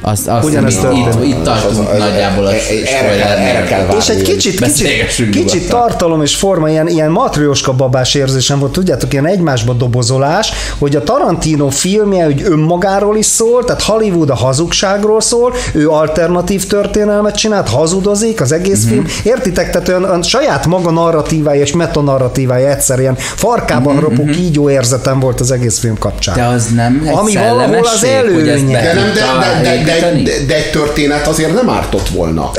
Azt, 0.02 0.28
azt 0.28 0.46
Ugyanezt 0.46 0.88
itt, 0.94 1.24
itt 1.24 1.44
tartunk 1.44 1.98
nagyjából 1.98 2.46
a 2.46 2.52
erre 2.52 3.64
kell 3.64 3.80
várni. 3.80 3.96
És 3.98 4.10
egy 4.10 4.22
kicsit, 4.22 4.62
kicsit, 4.62 5.30
kicsit 5.30 5.70
tartalom 5.70 6.22
és 6.22 6.36
forma, 6.36 6.70
ilyen, 6.70 6.88
ilyen 6.88 7.12
matrioska 7.12 7.74
babás 7.74 8.14
érzésem 8.14 8.60
volt, 8.60 8.72
tudjátok, 8.72 9.14
ilyen 9.14 9.26
egymásba 9.26 9.74
dobozolás, 9.74 10.52
hogy 10.78 10.96
a 10.96 11.04
Tarantino 11.04 11.70
filmje 11.70 12.24
hogy 12.24 12.42
önmagáról 12.46 13.18
is 13.18 13.26
szól, 13.26 13.64
tehát 13.64 13.82
Hollywood 13.82 14.30
a 14.30 14.36
hazugságról 14.36 15.22
szól, 15.22 15.54
ő 15.74 15.90
alternatív 15.90 16.68
történelmet 16.68 17.36
csinált, 17.36 17.70
hazudozik 17.70 18.42
az 18.42 18.52
egész 18.52 18.86
mm-hmm. 18.86 18.94
film. 18.94 19.06
Értitek? 19.24 19.70
Tehát 19.70 19.88
olyan, 19.88 20.04
olyan 20.04 20.24
saját 20.24 20.66
maga 20.66 20.92
narratívája 20.92 21.62
és 21.62 21.74
metanarratívája 21.74 22.70
egyszer 22.70 23.00
ilyen 23.00 23.16
farkában 23.16 23.94
mm-hmm. 23.94 24.04
ropó 24.04 24.26
kígyó 24.26 24.70
érzetem 24.70 25.20
volt 25.20 25.40
az 25.40 25.52
egész 25.52 25.80
film 25.80 25.98
kapcsán. 25.98 26.36
De 26.36 26.46
az 26.46 26.68
nem 26.76 27.02
egy 27.06 27.14
Ami 27.16 27.34
valahol 27.34 27.78
az 27.78 28.04
előnye. 28.04 28.82
De, 28.82 28.94
nem, 28.94 29.14
de, 29.14 29.22
de, 29.40 29.70
de, 29.70 29.84
de, 29.84 29.89
de, 30.24 30.32
de 30.48 30.56
egy 30.56 30.72
történet 30.72 31.28
azért 31.28 31.54
nem 31.54 31.70
ártott 31.70 32.10
volna, 32.10 32.52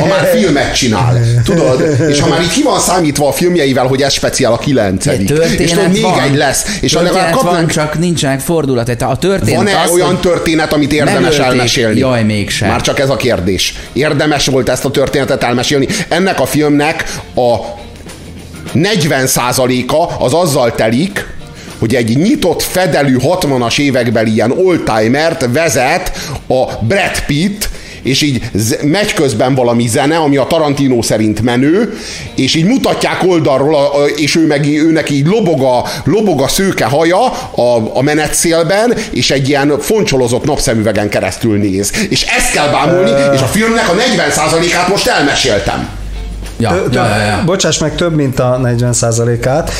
ha 0.00 0.06
már 0.06 0.30
filmet 0.34 0.74
csinál. 0.74 1.20
Tudod? 1.44 1.84
És 2.08 2.20
ha 2.20 2.28
már 2.28 2.40
itt 2.40 2.52
ki 2.52 2.62
van 2.62 2.80
számítva 2.80 3.28
a 3.28 3.32
filmjeivel, 3.32 3.86
hogy 3.86 4.02
ez 4.02 4.12
speciál 4.12 4.52
a 4.52 4.58
kilencedik. 4.58 5.30
És 5.58 5.70
tudod, 5.70 5.92
még 5.92 6.02
van. 6.02 6.20
egy 6.20 6.36
lesz. 6.36 6.78
És 6.80 6.92
legalább 6.92 7.32
kapunk... 7.32 7.52
van, 7.52 7.66
csak 7.66 7.98
nincsenek 7.98 8.40
fordulat. 8.40 8.88
A 8.88 9.16
történet 9.16 9.56
Van-e 9.56 9.80
az, 9.80 9.90
olyan 9.90 10.20
történet, 10.20 10.72
amit 10.72 10.92
érdemes 10.92 11.38
elmesélni? 11.38 11.98
Jaj, 11.98 12.22
mégsem. 12.22 12.68
Már 12.68 12.80
csak 12.80 12.98
ez 12.98 13.10
a 13.10 13.16
kérdés. 13.16 13.74
Érdemes 13.92 14.46
volt 14.46 14.68
ezt 14.68 14.84
a 14.84 14.90
történetet 14.90 15.42
elmesélni. 15.42 15.88
Ennek 16.08 16.40
a 16.40 16.46
filmnek 16.46 17.04
a 17.34 17.56
40%-a 18.74 20.24
az 20.24 20.32
azzal 20.32 20.74
telik, 20.74 21.26
hogy 21.84 21.94
egy 21.94 22.16
nyitott 22.16 22.62
fedelű 22.62 23.16
60-as 23.20 23.78
évekbeli 23.78 24.32
ilyen 24.32 24.50
oldtimert 24.50 25.46
vezet 25.52 26.12
a 26.46 26.84
Brad 26.86 27.24
Pitt, 27.26 27.68
és 28.02 28.22
így 28.22 28.42
megy 28.82 29.14
közben 29.14 29.54
valami 29.54 29.86
zene, 29.86 30.16
ami 30.16 30.36
a 30.36 30.46
Tarantino 30.46 31.02
szerint 31.02 31.40
menő, 31.40 31.98
és 32.34 32.54
így 32.54 32.64
mutatják 32.64 33.22
oldalról, 33.22 34.08
és 34.16 34.36
ő 34.36 34.46
meg 34.46 34.66
őnek 34.66 35.10
így 35.10 35.26
lobog 35.26 35.62
a, 35.62 35.84
lobog 36.04 36.40
a 36.40 36.48
szőke 36.48 36.84
haja 36.84 37.24
a, 37.50 37.90
a 37.94 38.02
menetszélben, 38.02 38.94
és 39.10 39.30
egy 39.30 39.48
ilyen 39.48 39.78
foncsolozott 39.80 40.44
napszemüvegen 40.44 41.08
keresztül 41.08 41.58
néz. 41.58 41.92
És 42.08 42.22
ezt 42.22 42.52
kell 42.52 42.68
bámulni, 42.68 43.10
és 43.34 43.40
a 43.40 43.46
filmnek 43.46 43.88
a 43.88 43.94
40%-át 43.94 44.88
most 44.88 45.06
elmeséltem. 45.06 45.93
Ja, 46.56 46.70
Tö- 46.70 46.94
ja, 46.94 47.06
ja, 47.06 47.16
ja. 47.16 47.42
Bocsáss 47.44 47.78
meg 47.78 47.94
több, 47.94 48.14
mint 48.14 48.40
a 48.40 48.60
40%-át, 48.62 49.70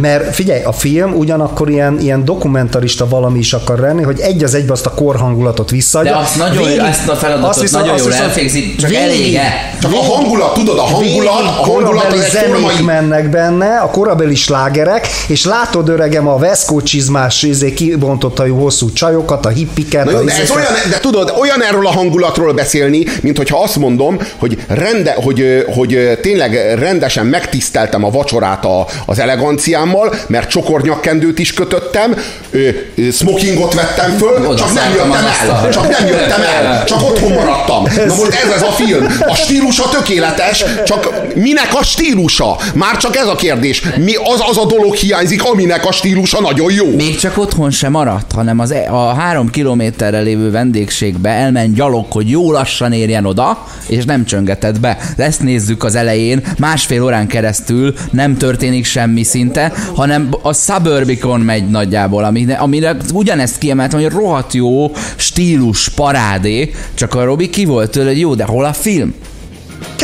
mert 0.00 0.34
figyelj, 0.34 0.62
a 0.62 0.72
film 0.72 1.14
ugyanakkor 1.14 1.70
ilyen, 1.70 1.98
ilyen 2.00 2.24
dokumentarista 2.24 3.08
valami 3.08 3.38
is 3.38 3.52
akar 3.52 3.78
lenni, 3.78 4.02
hogy 4.02 4.20
egy 4.20 4.44
az 4.44 4.54
egybe 4.54 4.72
azt 4.72 4.86
a 4.86 4.90
korhangulatot 4.90 5.70
visszaadja. 5.70 6.12
De 6.12 6.18
azt 6.18 6.36
nagyon, 6.36 6.64
végig, 6.64 6.78
ezt 6.78 7.08
a 7.08 7.14
feladatot 7.14 7.48
azt 7.48 7.60
viszont, 7.60 7.84
nagyon 7.84 8.00
jól 8.02 8.14
elfégzi, 8.14 8.74
csak 8.76 8.90
végig, 8.90 9.04
elége. 9.04 9.76
Csak 9.80 9.90
végig, 9.90 10.06
a 10.06 10.12
hangulat, 10.12 10.54
tudod, 10.54 10.78
a 10.78 10.82
hangulat, 10.82 11.40
a 11.40 11.70
hangulat 11.70 12.12
az 12.12 12.30
zenék 12.30 12.84
mennek 12.84 13.30
benne, 13.30 13.78
a 13.78 13.90
korabeli 13.90 14.34
slágerek, 14.34 15.06
és 15.28 15.44
látod 15.44 15.88
öregem 15.88 16.28
a 16.28 16.38
Veszkó 16.38 16.80
csizmás 16.80 17.42
izé, 17.42 17.72
kibontott 17.72 18.38
hosszú 18.48 18.92
csajokat, 18.92 19.46
a 19.46 19.48
hippiket. 19.48 20.04
Na, 20.04 20.18
a 20.18 20.22
de, 20.22 20.32
ez 20.32 20.50
olyan, 20.50 20.72
de 20.90 20.98
tudod, 20.98 21.32
olyan 21.40 21.62
erről 21.62 21.86
a 21.86 21.90
hangulatról 21.90 22.52
beszélni, 22.52 23.04
mint 23.20 23.36
hogyha 23.36 23.62
azt 23.62 23.76
mondom, 23.76 24.18
hogy, 24.38 24.58
rende, 24.68 25.16
hogy, 25.22 25.64
hogy 25.74 26.03
tényleg 26.20 26.78
rendesen 26.78 27.26
megtiszteltem 27.26 28.04
a 28.04 28.10
vacsorát 28.10 28.64
a, 28.64 28.86
az 29.06 29.18
eleganciámmal, 29.18 30.14
mert 30.26 30.50
csokornyakkendőt 30.50 31.38
is 31.38 31.52
kötöttem, 31.52 32.16
smokingot 33.12 33.74
vettem 33.74 34.16
föl, 34.16 34.46
Oda 34.46 34.54
csak 34.54 34.72
nem 34.72 34.92
jöttem 34.92 35.26
el, 35.42 35.68
csak 35.70 35.98
nem 35.98 36.06
jöttem 36.06 36.40
el, 36.40 36.84
csak 36.84 37.02
otthon 37.02 37.32
maradtam. 37.32 37.82
Na 38.06 38.14
most 38.14 38.34
ez 38.44 38.50
ez 38.54 38.62
a 38.62 38.70
film. 38.70 39.06
A 39.20 39.34
stílusa 39.34 39.88
tökéletes, 39.88 40.64
csak 40.84 41.22
minek 41.34 41.74
a 41.74 41.84
stílusa? 41.84 42.56
Már 42.74 42.96
csak 42.96 43.16
ez 43.16 43.26
a 43.26 43.34
kérdés. 43.34 43.82
Mi 43.96 44.14
az 44.14 44.42
az 44.48 44.58
a 44.58 44.66
dolog 44.66 44.94
hiányzik, 44.94 45.44
aminek 45.44 45.86
a 45.86 45.92
stílusa 45.92 46.40
nagyon 46.40 46.72
jó. 46.72 46.94
Még 46.94 47.16
csak 47.16 47.38
otthon 47.38 47.70
sem 47.70 47.90
maradt, 47.90 48.32
hanem 48.32 48.58
az, 48.58 48.70
e- 48.70 48.86
a 48.90 49.14
három 49.14 49.50
kilométerre 49.50 50.20
lévő 50.20 50.50
vendégségbe 50.50 51.30
elment 51.30 51.74
gyalog, 51.74 52.06
hogy 52.10 52.30
jó 52.30 52.52
lassan 52.52 52.92
érjen 52.92 53.26
oda, 53.26 53.66
és 53.86 54.04
nem 54.04 54.24
csöngetett 54.24 54.80
be. 54.80 54.98
Ezt 55.16 55.42
nézzük 55.42 55.84
az 55.84 55.93
elején, 55.94 56.42
másfél 56.58 57.02
órán 57.02 57.26
keresztül 57.26 57.94
nem 58.10 58.36
történik 58.36 58.84
semmi 58.84 59.22
szinte, 59.22 59.72
hanem 59.94 60.28
a 60.42 60.52
Suburbicon 60.52 61.40
megy 61.40 61.68
nagyjából, 61.68 62.24
amire, 62.24 62.54
amire 62.54 62.96
ugyanezt 63.12 63.58
kiemeltem, 63.58 64.00
hogy 64.00 64.12
rohadt 64.12 64.52
jó 64.52 64.92
stílus, 65.16 65.88
parádé, 65.88 66.70
csak 66.94 67.14
a 67.14 67.24
Robi 67.24 67.48
ki 67.50 67.64
volt 67.64 67.90
tőle, 67.90 68.08
hogy 68.08 68.18
jó, 68.18 68.34
de 68.34 68.44
hol 68.44 68.64
a 68.64 68.72
film? 68.72 69.14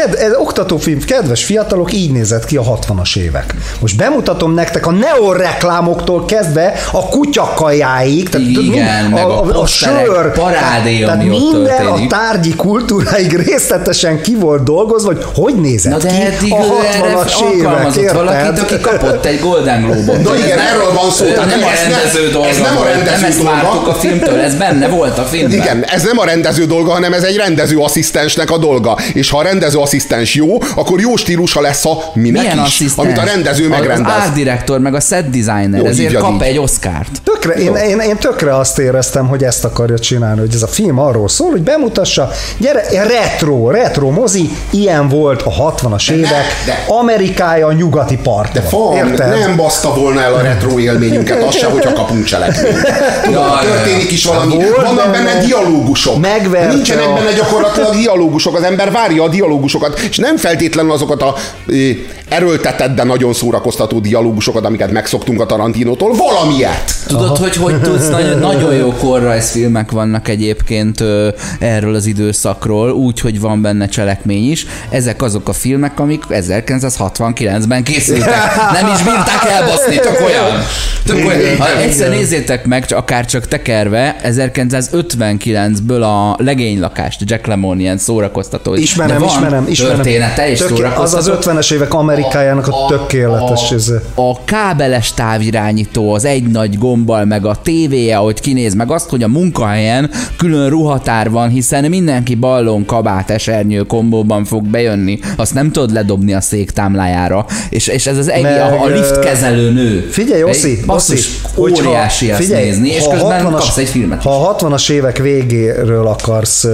Ked, 0.01 0.15
ez 0.15 0.33
oktatófilm, 0.39 1.05
kedves 1.05 1.45
fiatalok, 1.45 1.93
így 1.93 2.13
nézett 2.13 2.45
ki 2.45 2.57
a 2.57 2.63
60-as 2.63 3.17
évek. 3.17 3.55
Most 3.81 3.97
bemutatom 3.97 4.55
nektek 4.55 4.87
a 4.87 4.91
neon 4.91 5.37
reklámoktól 5.37 6.25
kezdve 6.25 6.73
a 6.93 7.09
kutyakajáig, 7.09 8.29
tehát 8.29 8.47
Igen, 8.47 9.05
mind, 9.05 9.19
a, 9.19 9.43
a, 9.43 9.45
a, 9.45 9.63
a 9.63 9.67
sör, 9.67 10.33
parádé, 10.33 11.01
tehát 11.01 11.21
ami 11.21 11.29
minden 11.29 11.77
történik. 11.77 12.13
a 12.13 12.17
tárgyi 12.17 12.55
kultúráig 12.57 13.37
részletesen 13.37 14.21
ki 14.21 14.35
volt 14.35 14.63
dolgozva, 14.63 15.13
hogy 15.13 15.25
hogy 15.35 15.55
nézett 15.55 15.93
Na 15.93 15.99
de 15.99 16.37
ki 16.41 16.51
a 16.51 16.57
60-as 16.57 17.53
évek, 17.55 17.97
érted? 17.97 18.15
valakit, 18.15 18.59
aki 18.59 18.81
kapott 18.81 19.25
egy 19.25 19.41
Golden 19.41 19.83
Globe-ot. 19.83 20.23
De 20.23 20.45
igen, 20.45 20.59
erről 20.59 20.93
van 20.95 21.11
szó. 21.11 21.25
Tehát 21.25 21.51
nem 21.51 21.63
a 21.63 21.71
rendező 21.89 22.31
dolga. 22.33 22.49
Ez 22.49 22.59
nem 22.59 22.77
a 22.77 22.85
rendező 22.85 23.11
nem 23.11 23.25
ezt 23.25 23.43
vártuk 23.43 23.87
a 23.87 23.95
filmtől, 23.95 24.41
ez 24.41 24.55
benne 24.55 24.89
volt 24.89 25.19
a 25.19 25.23
filmben. 25.23 25.59
Igen, 25.59 25.85
ez 25.85 26.03
nem 26.03 26.19
a 26.19 26.25
rendező 26.25 26.65
dolga, 26.65 26.91
hanem 26.91 27.13
ez 27.13 27.23
egy 27.23 27.37
rendező 27.37 27.77
asszisztensnek 27.77 28.51
a 28.51 28.59
dolga. 28.59 28.97
És 29.13 29.31
ha 29.31 29.39
a 29.39 29.43
rendező 29.43 29.79
asszisztens 29.95 30.35
jó, 30.35 30.59
akkor 30.77 31.01
jó 31.01 31.17
stílusa 31.17 31.61
lesz 31.61 31.85
a 31.85 31.99
minek 32.15 32.43
Milyen 32.43 32.57
is, 32.59 32.63
asszisztens? 32.63 33.09
amit 33.09 33.19
a 33.19 33.25
rendező 33.25 33.69
megrendez. 33.69 34.13
Az 34.17 34.23
art 34.23 34.33
director, 34.35 34.79
meg 34.81 34.95
a 34.95 35.01
set 35.01 35.31
designer, 35.31 35.81
Jó, 35.81 35.87
ezért 35.87 36.15
kap 36.19 36.33
így. 36.35 36.43
egy 36.43 36.59
Oscárt. 36.59 37.09
Tökre, 37.25 37.53
én, 37.55 37.75
én, 37.75 37.99
én 37.99 38.17
tökre 38.17 38.57
azt 38.57 38.79
éreztem, 38.79 39.27
hogy 39.29 39.45
ezt 39.45 39.65
akarja 39.65 39.99
csinálni, 39.99 40.41
hogy 40.41 40.55
ez 40.55 40.63
a 40.63 40.67
film 40.67 40.99
arról 40.99 41.29
szól, 41.29 41.51
hogy 41.51 41.63
bemutassa, 41.63 42.31
gyere, 42.59 42.83
retro, 42.91 43.71
retro 43.71 44.11
mozi, 44.11 44.51
ilyen 44.71 45.09
volt 45.09 45.43
a 45.43 45.51
60-as 45.75 46.11
évek, 46.11 46.45
de- 46.67 46.85
Amerikája 46.89 47.67
a 47.67 47.73
nyugati 47.73 48.17
parton. 48.23 48.63
De 48.63 48.69
fan, 48.69 48.97
Érted? 48.97 49.39
nem 49.39 49.57
baszta 49.57 49.95
volna 49.95 50.21
el 50.23 50.35
a 50.35 50.41
retro 50.41 50.79
élményünket, 50.79 51.43
az 51.43 51.57
se, 51.57 51.67
hogyha 51.67 51.93
kapunk 51.93 52.25
cselekményt. 52.25 52.77
Tudod, 53.25 53.41
Ja, 53.41 53.59
történik 53.63 54.11
is 54.11 54.25
valami, 54.25 54.57
vannak 54.83 55.11
benne- 55.11 55.45
dialógusok. 55.45 56.21
Megverte 56.21 56.75
Nincsenek 56.75 57.07
a- 57.09 57.13
benne 57.13 57.33
gyakorlatilag 57.33 57.95
dialógusok, 57.97 58.57
az 58.57 58.63
ember 58.63 58.91
várja 58.91 59.23
a 59.23 59.29
dialógusokat, 59.71 59.99
és 60.11 60.17
nem 60.17 60.37
feltétlenül 60.37 60.93
azokat 60.93 61.23
a 61.23 61.35
ö, 61.67 61.89
erőltetett, 62.29 62.95
de 62.95 63.05
nagyon 63.05 63.33
szórakoztató 63.33 63.99
dialógusokat, 63.99 64.65
amiket 64.65 64.91
megszoktunk 64.93 65.41
a 65.41 65.47
Tarantinótól, 65.47 66.15
valamilyet. 66.15 66.93
Tudod, 67.07 67.37
hogy 67.37 67.57
hogy 67.57 67.81
tudsz, 67.81 68.09
nagyon, 68.19 68.39
nagyon 68.39 68.75
jó 68.75 68.93
korrajzfilmek 68.93 69.91
vannak 69.91 70.29
egyébként 70.29 71.01
ö, 71.01 71.29
erről 71.59 71.95
az 71.95 72.07
időszakról, 72.07 72.91
úgy, 72.91 73.21
hogy 73.21 73.41
van 73.41 73.63
benne 73.63 73.89
cselekmény 73.89 74.51
is. 74.51 74.67
Ezek 74.91 75.23
azok 75.23 75.49
a 75.49 75.53
filmek, 75.53 76.01
amik 76.01 76.23
1969-ben 76.31 77.83
készültek. 77.83 78.35
Nem 78.73 78.91
is 78.95 79.03
bírták 79.03 79.45
elbaszni, 79.51 79.95
csak 79.95 80.21
olyan. 80.27 80.63
Csak 81.07 81.17
olyan. 81.27 81.59
Ha 81.59 81.79
egyszer 81.81 82.09
nézzétek 82.09 82.67
meg, 82.67 82.87
csak- 82.87 82.99
akár 82.99 83.27
csak 83.27 83.47
tekerve, 83.49 84.17
1959-ből 84.25 86.03
a 86.03 86.37
legénylakást, 86.43 87.21
Jack 87.25 87.47
Lemmon 87.47 87.81
ilyen 87.81 87.99
szórakoztató. 87.99 88.75
Ismerem, 88.75 89.19
De 89.19 89.25
van 89.25 89.29
ismerem, 89.29 89.60
ismerem. 89.69 89.97
Története 89.97 90.51
és 90.51 90.59
Töké-. 90.59 90.85
Az 90.97 91.15
az 91.15 91.33
50-es 91.35 91.73
évek 91.73 91.95
Amerikájának 91.95 92.69
a, 92.69 92.87
tökéletes. 92.89 93.71
ez. 93.71 93.93
a, 94.15 94.21
a 94.21 94.37
kábeles 94.45 95.15
távirányító, 95.15 96.13
az 96.13 96.25
egy 96.25 96.43
nagy 96.43 96.79
gombbal, 96.79 97.25
meg 97.25 97.47
a 97.47 97.57
tévéje, 97.63 98.17
ahogy 98.17 98.41
kinéz, 98.41 98.75
meg 98.75 98.91
azt, 98.91 99.09
hogy 99.09 99.23
a 99.23 99.29
munkahelyen 99.29 100.11
külön 100.37 100.69
ruhatár 100.69 101.31
van, 101.31 101.49
hiszen 101.49 101.85
mindenki 101.85 102.35
ballon, 102.35 102.85
kabát, 102.85 103.31
esernyő 103.31 103.83
kombóban 103.83 104.45
fog 104.45 104.65
bejönni, 104.65 105.19
azt 105.37 105.55
nem 105.55 105.73
tudod 105.73 105.93
ledobni 105.93 106.35
a 106.35 106.41
szék 106.41 106.71
támlájára, 106.71 107.47
és, 107.71 107.87
és 107.87 108.07
ez 108.07 108.17
az 108.17 108.31
egy, 108.31 108.43
Meg, 108.43 108.61
a, 108.61 108.83
a 108.83 108.87
lift 108.87 109.19
kezelő 109.19 109.71
nő. 109.71 110.09
Figyelj, 110.11 110.43
Oszi, 110.43 110.79
Oszi, 110.87 111.19
hogyha- 111.55 111.87
óriási 111.87 112.31
ezt 112.31 112.49
nézni, 112.49 112.89
és 112.89 113.05
közben 113.11 113.47
60-as 113.47 113.51
kapsz 113.51 113.77
egy 113.77 113.89
filmet 113.89 114.23
Ha 114.23 114.49
a 114.49 114.57
60-as 114.57 114.91
évek 114.91 115.19
végéről 115.19 116.07
akarsz 116.07 116.67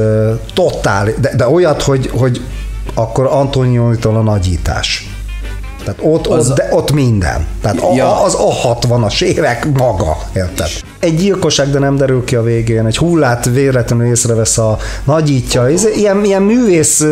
totál, 0.54 1.08
de, 1.20 1.32
de 1.36 1.48
olyat, 1.48 1.82
hogy, 1.82 2.10
hogy 2.12 2.40
akkor 2.98 3.26
Antonionitól 3.26 4.16
a 4.16 4.20
nagyítás. 4.22 5.10
Tehát 5.84 6.00
ott, 6.02 6.26
Az- 6.26 6.50
ott, 6.50 6.56
de 6.56 6.68
ott 6.70 6.92
minden. 6.92 7.46
Tehát 7.62 7.80
a, 7.80 7.94
Ja. 7.94 8.22
az 8.22 8.34
a 8.34 8.74
60-as 8.74 9.22
évek 9.22 9.66
maga, 9.78 10.16
érted? 10.34 10.68
Egy 11.06 11.16
gyilkosság, 11.16 11.70
de 11.70 11.78
nem 11.78 11.96
derül 11.96 12.24
ki 12.24 12.34
a 12.36 12.42
végén. 12.42 12.86
Egy 12.86 12.96
hullát 12.96 13.44
véletlenül 13.44 14.06
észrevesz 14.06 14.58
a 14.58 14.78
nagyítja. 15.04 15.68
Ez 15.68 15.86
ilyen, 15.96 16.24
ilyen 16.24 16.42
művész, 16.42 17.04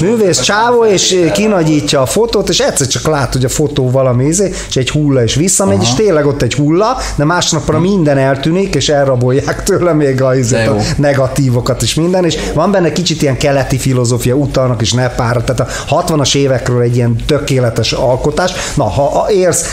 művész 0.00 0.40
csávó, 0.40 0.84
és 0.84 1.30
kinagyítja 1.32 2.00
a 2.00 2.06
fotót, 2.06 2.48
és 2.48 2.58
egyszer 2.58 2.86
csak 2.86 3.06
lát, 3.06 3.32
hogy 3.32 3.44
a 3.44 3.48
fotó 3.48 3.90
valami 3.90 4.24
izé, 4.24 4.52
és 4.68 4.76
egy 4.76 4.90
hulla 4.90 5.22
is 5.22 5.34
visszamegy, 5.34 5.74
Aha. 5.74 5.84
és 5.84 5.94
tényleg 5.94 6.26
ott 6.26 6.42
egy 6.42 6.54
hulla, 6.54 6.96
de 7.16 7.24
másnapra 7.24 7.80
minden 7.80 8.18
eltűnik, 8.18 8.74
és 8.74 8.88
elrabolják 8.88 9.62
tőle 9.62 9.92
még 9.92 10.22
a, 10.22 10.34
izét, 10.34 10.68
a 10.68 10.76
negatívokat 10.96 11.82
is 11.82 11.94
minden, 11.94 12.24
és 12.24 12.36
van 12.54 12.70
benne 12.70 12.92
kicsit 12.92 13.22
ilyen 13.22 13.36
keleti 13.36 13.78
filozófia, 13.78 14.34
utalnak 14.34 14.80
is 14.80 14.92
nepára, 14.92 15.44
tehát 15.44 15.72
a 15.88 16.02
60-as 16.02 16.36
évekről 16.36 16.82
egy 16.82 16.96
ilyen 16.96 17.16
tökéletes 17.26 17.92
alkotás. 17.92 18.52
Na, 18.74 18.84
ha 18.84 19.26
érsz, 19.30 19.64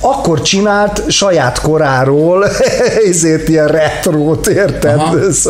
akkor 0.00 0.42
csinált 0.42 1.10
saját 1.10 1.60
koráról 1.60 2.46
ezért 3.08 3.48
ilyen 3.48 3.66
retrót, 3.66 4.46
érted? 4.46 4.98
Aha. 4.98 5.18
Ez, 5.28 5.48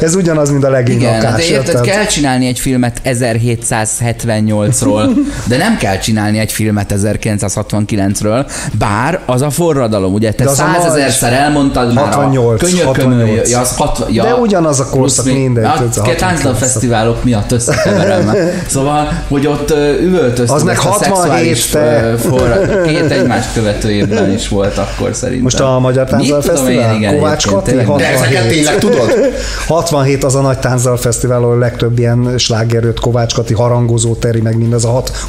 ez 0.00 0.14
ugyanaz, 0.14 0.50
mint 0.50 0.64
a 0.64 0.70
legény 0.70 0.96
Igen, 0.96 1.16
lakás, 1.16 1.46
de 1.46 1.52
érted, 1.52 1.66
érted? 1.74 1.80
kell 1.84 2.04
csinálni 2.06 2.46
egy 2.46 2.58
filmet 2.58 3.00
1778-ról, 3.04 5.08
de 5.44 5.56
nem 5.56 5.76
kell 5.76 5.98
csinálni 5.98 6.38
egy 6.38 6.52
filmet 6.52 6.94
1969-ről, 6.96 8.50
bár 8.78 9.20
az 9.26 9.42
a 9.42 9.50
forradalom, 9.50 10.12
ugye 10.12 10.32
te 10.32 10.44
De 10.44 10.50
az 10.50 10.58
a 10.60 10.62
százezerszer 10.62 11.30
nagy- 11.30 11.40
elmondtad 11.40 11.94
már 11.94 12.04
68, 12.04 12.62
a 12.62 12.64
könyökömöl, 12.64 13.16
68. 13.18 13.50
ja, 13.50 13.60
az 13.60 13.76
60, 13.76 14.08
ja, 14.12 14.22
De 14.22 14.34
ugyanaz 14.34 14.80
a 14.80 14.88
korszak, 14.88 15.24
mindegy, 15.24 15.64
A 15.64 15.68
a 15.68 15.76
69. 15.76 16.58
fesztiválok 16.58 17.24
miatt 17.24 17.52
összekeverem. 17.52 18.34
Szóval, 18.66 19.22
hogy 19.28 19.46
ott 19.46 19.70
ö, 19.70 19.92
üvöltöztük. 20.00 20.56
Az 20.56 20.62
meg 20.62 20.74
ezt 20.76 20.84
a 20.86 20.88
67 20.88 21.14
szexuális, 21.14 21.66
te. 21.66 22.14
forra- 22.28 22.82
Két 22.88 23.10
egymást 23.10 23.48
követő 23.54 23.90
évben 23.90 24.32
is 24.32 24.48
volt 24.48 24.78
akkor 24.78 25.14
szerintem. 25.14 25.42
Most 25.42 25.60
a 25.60 25.78
Magyar 25.78 26.06
én, 26.20 26.40
Fesztivál? 26.40 26.87
Igen, 26.96 27.14
Kovács 27.14 27.46
egyébként, 27.46 27.54
Kati? 27.54 27.70
tényleg. 27.70 27.96
De 27.96 28.12
ezeket 28.12 28.36
67. 28.36 28.48
tényleg 28.48 28.78
tudod? 28.78 29.10
67 29.66 30.24
az 30.24 30.34
a 30.34 30.40
nagy 30.40 30.58
táncdal 30.58 30.96
fesztivál, 30.96 31.42
ahol 31.42 31.54
a 31.54 31.58
legtöbb 31.58 31.98
ilyen 31.98 32.34
slágerőt, 32.38 33.00
Kovács 33.00 33.34
Kati, 33.34 33.54
harangozó 33.54 34.14
teri, 34.14 34.40
meg 34.40 34.56
mindez 34.56 34.84
a 34.84 34.90
hat. 34.90 35.26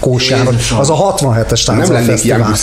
Jézusom. 0.51 0.79
Az 0.79 0.89
a 0.89 1.15
67-es 1.17 1.67
Nem 1.67 1.75
táncdal 1.75 2.01
lennék 2.01 2.23
ilyen. 2.23 2.45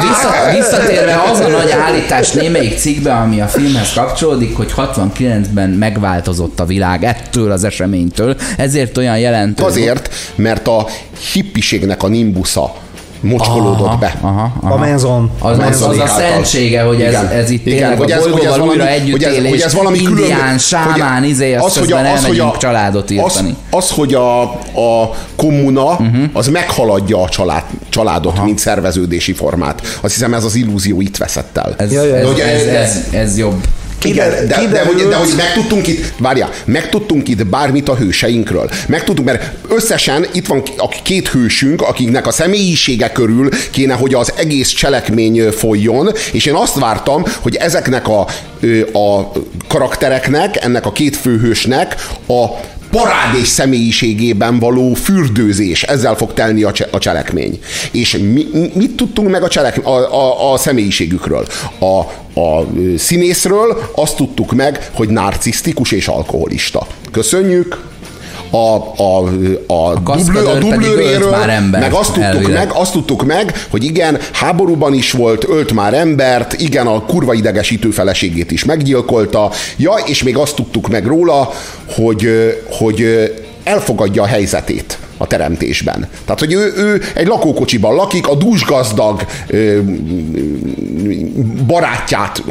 Vissza, 0.00 0.56
visszatérve 0.56 1.22
az 1.32 1.40
a 1.40 1.48
nagy 1.48 1.70
állítás 1.70 2.30
némelyik 2.30 2.78
cikkbe, 2.78 3.12
ami 3.12 3.40
a 3.40 3.46
filmhez 3.46 3.92
kapcsolódik, 3.92 4.56
hogy 4.56 4.72
69-ben 4.76 5.70
megváltozott 5.70 6.60
a 6.60 6.64
világ 6.64 7.04
ettől 7.04 7.50
az 7.52 7.64
eseménytől, 7.64 8.36
ezért 8.56 8.96
olyan 8.96 9.18
jelentős. 9.18 9.66
Azért, 9.66 10.14
mert 10.34 10.68
a 10.68 10.86
hippiségnek 11.32 12.02
a 12.02 12.08
nimbusza 12.08 12.74
mocskolódott 13.20 13.98
be. 13.98 14.18
Aha, 14.20 14.52
aha. 14.62 14.74
A 14.74 14.78
menzon. 14.78 15.30
Az, 15.40 15.50
az, 15.50 15.58
az 15.58 15.64
Manzonék 15.64 16.02
a 16.02 16.06
szentsége, 16.06 16.82
hogy 16.82 17.02
ez, 17.02 17.12
Igen. 17.12 17.26
ez 17.28 17.50
itt 17.50 17.66
Igen, 17.66 17.78
tényleg 17.78 17.98
hogy 17.98 18.12
a 18.12 18.14
ez- 18.16 18.22
hogy 18.22 18.30
ez 18.32 18.36
bolygóval 18.36 18.58
valami- 18.58 18.70
újra 18.78 18.84
hogy 18.84 18.92
ez- 18.94 19.00
együttélés, 19.00 19.50
hogy 19.50 19.60
ez 19.60 19.74
valami 19.74 19.98
külön- 20.02 20.18
indián, 20.18 20.50
hogy- 20.50 20.58
sámán, 20.60 21.24
izé, 21.24 21.54
azt 21.54 21.64
az, 21.76 21.78
hogy, 21.78 21.92
a, 21.92 22.12
az, 22.12 22.24
hogy, 22.26 22.38
a, 22.38 22.54
családot 22.58 23.04
az, 23.04 23.10
írtani. 23.10 23.54
az, 23.70 23.90
hogy 23.90 24.14
a, 24.14 24.42
a 24.42 25.10
kommuna 25.36 25.84
uh-huh. 25.90 26.24
az 26.32 26.48
meghaladja 26.48 27.22
a 27.22 27.28
család, 27.28 27.62
családot, 27.88 28.34
Aha. 28.36 28.44
mint 28.44 28.58
szerveződési 28.58 29.32
formát. 29.32 29.80
Azt 30.00 30.12
hiszem 30.14 30.34
ez 30.34 30.44
az 30.44 30.54
illúzió 30.54 31.00
itt 31.00 31.16
veszett 31.16 31.56
el. 31.58 31.74
Ez, 31.78 31.92
Ja, 31.92 32.16
ez, 32.16 32.26
Hogy- 32.26 32.40
ez, 32.40 32.62
ez, 32.62 33.06
ez 33.10 33.38
jobb. 33.38 33.64
Igen, 34.04 34.30
de, 34.30 34.44
de, 34.46 34.54
hogy, 34.54 34.66
kiderült- 34.66 35.08
de 35.08 35.16
hogy 35.16 35.32
megtudtunk 35.36 35.86
itt, 35.86 36.12
várjál, 36.18 36.50
megtudtunk 36.64 37.28
itt 37.28 37.46
bármit 37.46 37.88
a 37.88 37.96
hőseinkről. 37.96 38.70
Megtudtunk, 38.88 39.28
mert 39.28 39.52
összesen 39.68 40.26
itt 40.32 40.46
van 40.46 40.62
a 40.76 40.88
két 41.02 41.28
hősünk, 41.28 41.82
akiknek 41.82 42.26
a 42.26 42.30
személyisége 42.30 43.12
körül 43.12 43.48
kéne, 43.70 43.94
hogy 43.94 44.14
az 44.14 44.32
egész 44.36 44.68
cselekmény 44.68 45.50
folyjon, 45.50 46.10
és 46.32 46.46
én 46.46 46.54
azt 46.54 46.78
vártam, 46.78 47.24
hogy 47.40 47.54
ezeknek 47.56 48.08
a, 48.08 48.20
a 48.92 49.32
karaktereknek, 49.68 50.64
ennek 50.64 50.86
a 50.86 50.92
két 50.92 51.16
főhősnek 51.16 51.94
a 52.26 52.44
parádés 52.90 53.48
személyiségében 53.48 54.58
való 54.58 54.94
fürdőzés, 54.94 55.82
ezzel 55.82 56.14
fog 56.16 56.32
telni 56.32 56.62
a, 56.62 56.72
cse- 56.72 56.94
a 56.94 56.98
cselekmény. 56.98 57.58
És 57.92 58.16
mi, 58.16 58.46
mi- 58.52 58.70
mit 58.74 58.96
tudtunk 58.96 59.30
meg 59.30 59.42
a, 59.42 59.48
cselek, 59.48 59.86
a, 59.86 60.14
a, 60.14 60.52
a 60.52 60.56
személyiségükről? 60.56 61.46
A, 61.78 61.98
a 62.40 62.66
színészről 62.96 63.90
azt 63.94 64.16
tudtuk 64.16 64.52
meg, 64.52 64.90
hogy 64.92 65.08
narcisztikus 65.08 65.92
és 65.92 66.08
alkoholista. 66.08 66.86
Köszönjük! 67.12 67.86
A, 68.50 68.56
a, 68.56 69.28
a, 69.66 69.92
a, 70.02 70.16
dublő, 70.16 70.44
a 70.44 70.58
dublőréről, 70.58 71.36
meg 71.70 71.92
azt, 71.92 72.12
tudtuk 72.12 72.22
elvileg. 72.22 72.52
meg, 72.52 72.70
azt 72.72 72.92
tudtuk 72.92 73.24
meg, 73.24 73.66
hogy 73.70 73.84
igen, 73.84 74.18
háborúban 74.32 74.94
is 74.94 75.12
volt, 75.12 75.44
ölt 75.48 75.72
már 75.72 75.94
embert, 75.94 76.52
igen, 76.52 76.86
a 76.86 77.04
kurva 77.04 77.34
idegesítő 77.34 77.90
feleségét 77.90 78.50
is 78.50 78.64
meggyilkolta, 78.64 79.50
ja, 79.76 79.92
és 80.06 80.22
még 80.22 80.36
azt 80.36 80.54
tudtuk 80.54 80.88
meg 80.88 81.06
róla, 81.06 81.50
hogy, 81.94 82.28
hogy 82.70 83.30
elfogadja 83.64 84.22
a 84.22 84.26
helyzetét 84.26 84.98
a 85.18 85.26
teremtésben. 85.26 86.08
Tehát, 86.24 86.40
hogy 86.40 86.52
ő, 86.52 86.72
ő 86.76 87.02
egy 87.14 87.26
lakókocsiban 87.26 87.94
lakik, 87.94 88.28
a 88.28 88.34
dúsgazdag 88.34 89.26
ö, 89.46 89.78
barátját 91.66 92.42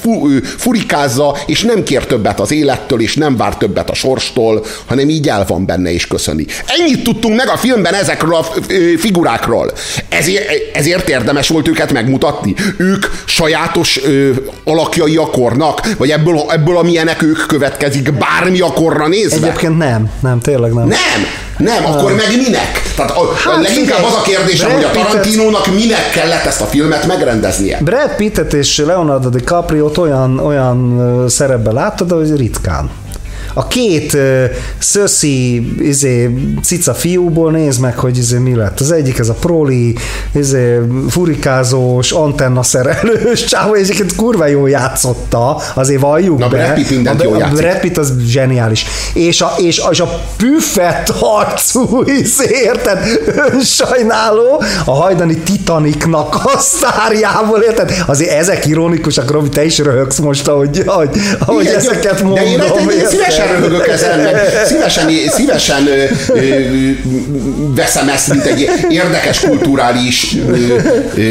fu, 0.00 0.28
ö, 0.28 0.36
furikázza, 0.56 1.36
és 1.46 1.62
nem 1.62 1.82
kér 1.82 2.06
többet 2.06 2.40
az 2.40 2.52
élettől, 2.52 3.00
és 3.00 3.14
nem 3.14 3.36
vár 3.36 3.56
többet 3.56 3.90
a 3.90 3.94
sorstól, 3.94 4.64
hanem 4.86 5.08
így 5.08 5.28
el 5.28 5.44
van 5.48 5.66
benne, 5.66 5.92
és 5.92 6.06
köszöni. 6.06 6.46
Ennyit 6.66 7.02
tudtunk 7.02 7.36
meg 7.36 7.48
a 7.48 7.56
filmben 7.56 7.94
ezekről 7.94 8.34
a 8.34 8.44
figurákról. 8.98 9.72
Ezért, 10.08 10.76
ezért 10.76 11.08
érdemes 11.08 11.48
volt 11.48 11.68
őket 11.68 11.92
megmutatni. 11.92 12.54
Ők 12.76 13.06
sajátos 13.24 14.00
ö, 14.04 14.30
alakjai 14.64 15.16
a 15.16 15.26
kornak, 15.26 15.80
vagy 15.98 16.10
ebből, 16.10 16.44
ebből 16.48 16.76
amilyenek 16.76 17.22
ők 17.22 17.46
következik, 17.46 18.12
bármi 18.12 18.60
a 18.60 18.72
korra 18.72 19.08
nézve. 19.08 19.46
Egyébként 19.46 19.78
nem, 19.78 20.10
nem, 20.20 20.40
tényleg 20.40 20.72
nem. 20.72 20.86
Nem, 20.86 20.98
nem, 21.58 21.84
akkor 21.84 22.14
meg 22.14 22.26
minek? 22.36 22.82
Tehát 22.96 23.10
a, 23.10 23.32
Hát 23.34 23.62
leginkább 23.62 23.96
figyelj, 23.96 24.04
az 24.04 24.14
a 24.14 24.22
kérdésem, 24.22 24.68
Brad 24.68 24.84
hogy 24.84 25.00
a 25.02 25.04
Tarantinónak 25.04 25.66
minek 25.66 26.10
kellett 26.10 26.44
ezt 26.44 26.60
a 26.60 26.64
filmet 26.64 27.06
megrendeznie. 27.06 27.78
Brad 27.80 28.14
Pittet 28.16 28.52
és 28.52 28.78
Leonardo 28.78 29.28
DiCaprio-t 29.28 29.98
olyan, 29.98 30.38
olyan 30.38 30.98
ö, 30.98 31.28
szerepben 31.28 31.74
láttad, 31.74 32.10
hogy 32.10 32.36
ritkán. 32.36 32.90
A 33.54 33.66
két 33.66 34.12
uh, 34.12 34.44
szöszi 34.78 35.56
izé, 35.82 36.30
cica 36.62 36.94
fiúból 36.94 37.50
nézd 37.50 37.80
meg, 37.80 37.98
hogy 37.98 38.18
izé 38.18 38.38
mi 38.38 38.54
lett. 38.54 38.80
Az 38.80 38.90
egyik 38.92 39.18
ez 39.18 39.28
a 39.28 39.32
proli, 39.34 39.94
izé, 40.34 40.80
furikázós, 41.08 42.10
antenna 42.12 42.62
szerelős 42.62 43.44
csávó, 43.50 43.74
és 43.74 43.82
egyébként 43.88 44.16
kurva 44.16 44.46
jól 44.46 44.70
játszotta, 44.70 45.62
azért 45.74 46.00
valljuk 46.00 46.38
Na, 46.38 46.48
be. 46.48 46.56
Brad 46.74 46.90
mindent 46.90 47.20
a, 47.20 47.24
jól 47.24 47.34
a 47.34 47.38
játszik. 47.38 47.56
Brad 47.58 47.78
Pitt 47.80 47.96
az 47.96 48.12
zseniális. 48.26 48.84
És 49.14 49.40
a, 49.40 49.52
és, 49.58 49.78
a- 49.78 49.88
és 49.90 50.00
a 50.00 50.20
püffett 50.36 51.12
arcú, 51.20 52.02
izé, 52.06 52.46
érted, 52.64 52.98
sajnáló, 53.64 54.62
a 54.84 54.90
hajdani 54.94 55.36
Titanicnak 55.38 56.34
a 56.44 56.58
sztárjából, 56.58 57.58
érted? 57.60 57.92
Azért 58.06 58.30
ezek 58.30 58.66
ironikusak, 58.66 59.30
Robi, 59.30 59.48
te 59.48 59.64
is 59.64 59.78
röhögsz 59.78 60.18
most, 60.18 60.48
ahogy, 60.48 60.82
ahogy, 60.86 61.08
ahogy 61.38 61.64
Igen, 61.64 61.76
ezeket 61.76 62.22
mondom. 62.22 62.44
De 62.44 62.50
én, 62.50 62.60
én, 62.60 62.78
én 62.78 62.88
érted? 62.90 63.10
Szívesen 63.44 63.60
röhögök 63.60 63.88
ezen, 63.96 64.18
meg 64.18 64.34
szívesen, 64.64 65.08
szívesen 65.28 65.86
ö, 65.86 66.04
ö, 66.34 66.90
veszem 67.74 68.08
ezt, 68.08 68.28
mint 68.28 68.44
egy 68.44 68.68
érdekes 68.88 69.40
kulturális 69.40 70.36
ö, 70.48 70.76
ö, 71.14 71.22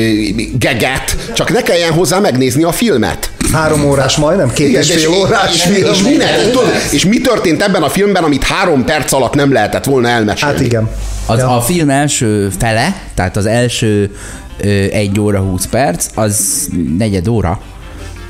geget, 0.60 1.18
csak 1.34 1.50
ne 1.54 1.62
kelljen 1.62 1.92
hozzá 1.92 2.20
megnézni 2.20 2.64
a 2.64 2.72
filmet. 2.72 3.30
Három 3.54 3.86
órás 3.86 4.18
majdnem, 4.18 4.52
két 4.54 4.68
Igen, 4.68 4.82
és 4.82 4.90
és, 4.90 5.06
fél 5.06 5.14
órás 5.14 5.54
és, 5.54 5.62
film. 5.62 5.92
és, 5.94 6.02
mi 6.02 6.16
ne, 6.16 6.36
tudod, 6.52 6.72
és 6.92 7.06
mi 7.06 7.22
történt 7.22 7.62
ebben 7.62 7.84
a 7.84 7.90
filmben, 7.90 8.24
amit 8.24 8.44
három 8.44 8.84
perc 8.84 9.12
alatt 9.14 9.34
nem 9.34 9.52
lehetett 9.52 9.86
volna 9.86 10.08
elmesélni? 10.08 10.56
Hát 10.56 10.64
igen. 10.66 10.90
Az, 11.26 11.38
Ja. 11.40 11.56
A 11.58 11.62
film 11.62 11.90
első 11.90 12.50
fele, 12.60 12.96
tehát 13.16 13.38
az 13.38 13.46
első 13.46 14.16
ö, 14.62 14.68
1 14.92 15.20
óra 15.20 15.40
20 15.40 15.66
perc, 15.66 16.06
az 16.16 16.68
negyed 16.98 17.28
óra. 17.28 17.60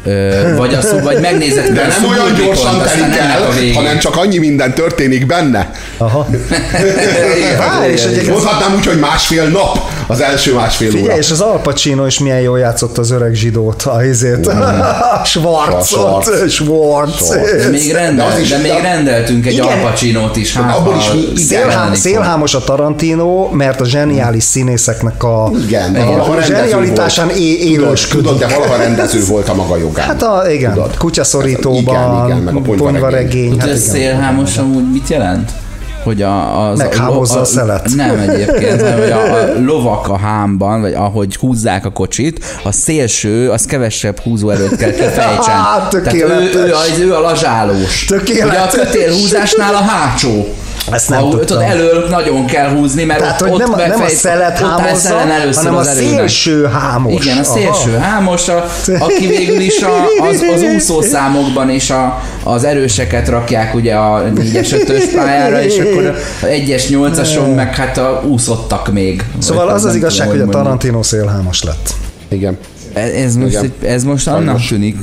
Ö, 0.05 0.55
vagy, 0.55 0.73
az, 0.73 0.95
vagy 1.03 1.19
megnézed 1.19 1.73
De 1.73 1.87
nem 1.87 2.05
olyan 2.09 2.35
gyorsan 2.35 2.81
telik 2.81 3.17
el, 3.17 3.47
hanem 3.73 3.99
csak 3.99 4.15
annyi 4.17 4.37
minden 4.37 4.73
történik 4.73 5.25
benne. 5.25 5.71
Aha. 5.97 6.27
Várj, 7.57 7.91
és 7.91 8.03
egyébként 8.03 8.29
Mondhatnám 8.29 8.73
úgy, 8.75 8.85
hogy 8.85 8.99
másfél 8.99 9.47
nap 9.47 9.92
az 10.07 10.21
első 10.21 10.53
másfél 10.53 10.87
óra. 10.89 10.97
Figyelj, 10.97 11.17
és 11.17 11.31
az 11.31 11.41
Al 11.41 11.59
Pacino 11.61 12.05
is 12.05 12.19
milyen 12.19 12.39
jól 12.39 12.59
játszott 12.59 12.97
az 12.97 13.11
öreg 13.11 13.33
zsidót, 13.33 13.81
a 13.83 14.05
izét. 14.05 14.51
Schwarzot, 15.23 16.49
Schwarz. 16.49 17.37
Még, 17.71 17.91
rendel, 17.91 18.29
De 18.29 18.39
is- 18.41 18.49
de 18.49 18.57
még 18.57 18.71
de- 18.71 18.81
rendeltünk 18.81 19.45
egy 19.45 19.53
Igen. 19.53 19.65
Al 19.65 19.89
Pacino-t 19.89 20.35
is. 20.35 20.55
Hát, 20.55 20.77
Abból 20.77 20.95
is 20.97 21.11
mi- 21.33 21.37
Szélhám, 21.41 21.93
szélhámos 21.93 22.53
a 22.53 22.59
Tarantino, 22.63 23.49
mert 23.51 23.81
a 23.81 23.85
zseniális 23.85 24.43
színészeknek 24.43 25.23
a, 25.23 25.51
Igen, 25.65 25.95
a, 25.95 25.99
a 26.31 26.33
rendező 26.35 26.53
zsenialitásán 26.53 27.29
é- 27.29 27.59
élősködik. 27.63 28.23
tudod, 28.25 28.39
de 28.39 28.47
valaha 28.47 28.75
rendező 28.77 29.23
volt 29.25 29.49
a 29.49 29.53
maga 29.53 29.77
jogán. 29.77 30.05
Hát 30.05 30.21
a, 30.23 30.43
igen, 30.51 30.73
Tudod? 30.73 30.97
kutyaszorítóban, 30.97 31.81
Igen, 31.81 32.25
igen, 32.25 32.37
meg 32.37 32.55
a 32.55 32.59
ponyvaregény. 32.59 32.91
ponyvaregény. 32.91 33.49
Tudod, 33.49 33.67
Hát 33.67 33.77
szélhámos 33.77 34.57
amúgy 34.57 34.91
mit 34.91 35.09
jelent? 35.09 35.51
Hogy 36.03 36.21
a, 36.21 36.67
az 36.69 36.77
Meghámozza 36.77 37.39
a 37.39 37.45
szelet. 37.45 37.89
Nem 37.95 38.17
egyébként, 38.17 38.81
hanem 38.81 38.99
hogy 38.99 39.11
a, 39.11 39.33
a 39.33 39.53
lovak 39.71 40.07
a 40.07 40.17
hámban, 40.17 40.81
vagy 40.81 40.93
ahogy 40.93 41.35
húzzák 41.35 41.85
a 41.85 41.89
kocsit, 41.89 42.45
a 42.63 42.71
szélső, 42.71 43.49
az 43.49 43.65
kevesebb 43.65 44.19
húzóerőt 44.19 44.75
kell 44.75 44.91
kifejtsen. 44.91 45.41
Tehát 45.63 45.89
tökéletes. 45.89 46.55
ő, 46.55 46.65
ő, 46.65 46.73
az, 46.73 46.99
ő 46.99 47.13
a 47.13 47.19
lazsálós. 47.19 48.05
Tökéletes. 48.05 48.73
Ugye 48.73 48.81
a 48.81 48.85
kötélhúzásnál 48.85 49.73
a 49.73 49.81
hátsó. 49.81 50.45
Ezt 50.91 51.09
nem 51.09 51.19
Ahol, 51.19 51.29
tudtam. 51.31 51.57
tudod, 51.57 51.71
elől 51.71 52.07
nagyon 52.09 52.45
kell 52.45 52.69
húzni, 52.69 53.03
mert 53.03 53.19
Tehát, 53.19 53.41
ott, 53.41 53.49
hogy 53.49 53.61
ott 53.61 53.67
nem, 53.67 53.79
a- 53.79 53.87
nem 53.87 54.01
a 54.01 54.07
szelet 54.07 54.61
ott 54.61 54.85
először 54.85 55.63
hanem 55.63 55.75
a 55.75 55.83
szélső 55.83 56.65
hámos. 56.65 57.25
Igen, 57.25 57.37
a 57.37 57.43
szélső 57.43 57.91
hámos, 57.97 58.47
a, 58.47 58.65
aki 58.99 59.27
végül 59.27 59.59
is 59.59 59.81
a, 59.81 60.05
az, 60.29 60.41
az 60.53 60.61
úszószámokban 60.75 61.69
is 61.69 61.89
a, 61.89 62.21
az 62.43 62.63
erőseket 62.63 63.27
rakják 63.27 63.75
ugye 63.75 63.95
a 63.95 64.23
4-es 64.35 64.67
5-ös 64.71 65.03
pályára, 65.15 65.63
és 65.63 65.77
akkor 65.77 66.15
a 66.41 66.45
1-es 66.45 66.83
8-ason 66.89 67.55
meg 67.55 67.75
hát 67.75 67.97
a 67.97 68.23
úszottak 68.27 68.91
még. 68.93 69.23
Szóval 69.37 69.67
az 69.67 69.85
az 69.85 69.95
igazság, 69.95 70.27
tudom, 70.27 70.45
hogy 70.45 70.55
a. 70.55 70.57
Tarantino 70.57 71.03
szélhámos 71.03 71.63
lett. 71.63 71.93
Igen, 72.27 72.57
Ez, 72.93 73.35
most, 73.35 73.51
Igen. 73.51 73.73
ez 73.85 74.03
most 74.03 74.27
annak 74.27 74.65
tűnik. 74.67 74.97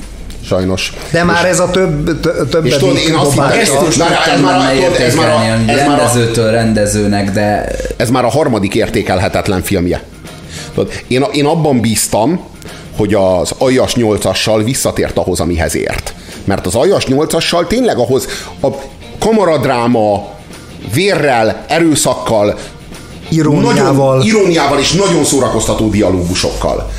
Sajnos. 0.47 0.93
De 1.11 1.25
már 1.25 1.45
ez 1.45 1.61
a 1.61 1.71
több, 1.71 2.21
tö- 2.21 2.35
És 2.45 2.51
többedik 2.51 2.79
tudod, 2.79 2.97
én 2.97 3.15
azt 3.15 3.31
hittem, 3.33 3.47
Ezt 3.49 3.59
ez 3.61 3.69
tudtam 3.69 4.07
már 4.09 4.19
a- 4.29 4.31
ez 4.33 4.41
már 4.41 4.59
a- 4.59 5.03
ez 5.03 5.15
már 5.15 5.31
a- 5.31 5.75
rendezőtől 5.77 6.51
rendezőnek, 6.51 7.31
de 7.31 7.69
Ez 7.97 8.11
már 8.11 8.25
a 8.25 8.29
harmadik 8.31 8.75
értékelhetetlen 8.75 9.63
filmje. 9.63 10.03
Tudod, 10.75 10.93
én, 11.09 11.25
én 11.33 11.45
abban 11.45 11.81
bíztam, 11.81 12.41
hogy 12.97 13.15
az 13.15 13.53
Aljas 13.59 13.93
8-assal 13.95 14.61
visszatért 14.65 15.19
ahhoz, 15.19 15.41
amihez 15.41 15.75
ért. 15.77 16.15
Mert 16.45 16.67
az 16.67 16.75
Aljas 16.75 17.05
8-assal 17.09 17.67
tényleg 17.67 17.99
ahhoz 17.99 18.27
a 18.63 18.69
kamaradráma, 19.19 20.29
vérrel, 20.95 21.65
erőszakkal, 21.69 22.59
Iróniával. 23.29 24.17
Nagyon, 24.17 24.27
iróniával 24.27 24.79
és 24.79 24.93
nagyon 24.93 25.25
szórakoztató 25.25 25.89
dialógusokkal. 25.91 26.91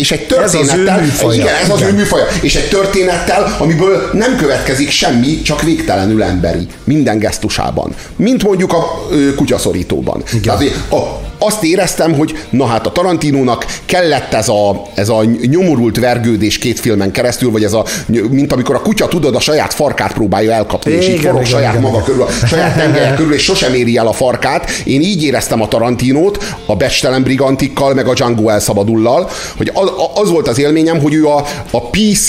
És 0.00 0.10
egy 0.10 0.26
Ez 0.42 0.54
az 0.54 0.74
ő 0.74 0.84
történettel, 0.84 1.32
igen, 1.32 1.54
ez 1.62 1.70
az 1.70 1.80
ő 1.80 1.84
Igen. 1.84 1.94
műfaja, 1.94 2.26
és 2.40 2.54
egy 2.54 2.68
történettel, 2.68 3.56
amiből 3.58 4.10
nem 4.12 4.36
következik 4.36 4.90
semmi, 4.90 5.42
csak 5.42 5.62
végtelenül 5.62 6.22
emberi, 6.22 6.66
minden 6.84 7.18
gesztusában. 7.18 7.94
Mint 8.16 8.42
mondjuk 8.42 8.72
a 8.72 9.06
ö, 9.10 9.34
kutyaszorítóban. 9.34 10.22
Tehát, 10.42 10.62
a, 10.90 11.29
azt 11.40 11.62
éreztem, 11.62 12.14
hogy 12.14 12.38
na 12.50 12.66
hát 12.66 12.86
a 12.86 12.92
Tarantinónak 12.92 13.66
kellett 13.84 14.32
ez 14.32 14.48
a, 14.48 14.82
ez 14.94 15.08
a 15.08 15.24
nyomorult 15.24 15.98
vergődés 15.98 16.58
két 16.58 16.80
filmen 16.80 17.10
keresztül, 17.10 17.50
vagy 17.50 17.64
ez 17.64 17.72
a, 17.72 17.84
mint 18.30 18.52
amikor 18.52 18.74
a 18.74 18.80
kutya 18.80 19.08
tudod, 19.08 19.34
a 19.34 19.40
saját 19.40 19.74
farkát 19.74 20.12
próbálja 20.12 20.52
elkapni, 20.52 20.92
és 20.92 21.08
így 21.08 21.14
Igen, 21.14 21.20
forog 21.20 21.46
igen, 21.46 21.50
saját 21.50 21.70
igen, 21.70 21.82
maga 21.82 21.94
igen. 21.94 22.04
körül, 22.04 22.22
a 22.22 22.46
saját 22.46 22.76
tengelyek 22.76 23.14
körül, 23.14 23.34
és 23.34 23.42
sosem 23.42 23.74
éri 23.74 23.96
el 23.96 24.06
a 24.06 24.12
farkát. 24.12 24.70
Én 24.84 25.00
így 25.00 25.22
éreztem 25.22 25.62
a 25.62 25.68
Tarantinót, 25.68 26.44
a 26.66 26.76
Becstelen 26.76 27.22
Brigantikkal, 27.22 27.94
meg 27.94 28.08
a 28.08 28.14
Django 28.14 28.48
elszabadullal, 28.48 29.30
hogy 29.56 29.70
az, 29.74 29.90
az 30.14 30.30
volt 30.30 30.48
az 30.48 30.58
élményem, 30.58 31.00
hogy 31.00 31.14
ő 31.14 31.26
a, 31.26 31.44
a 31.70 31.82
PC, 31.90 32.28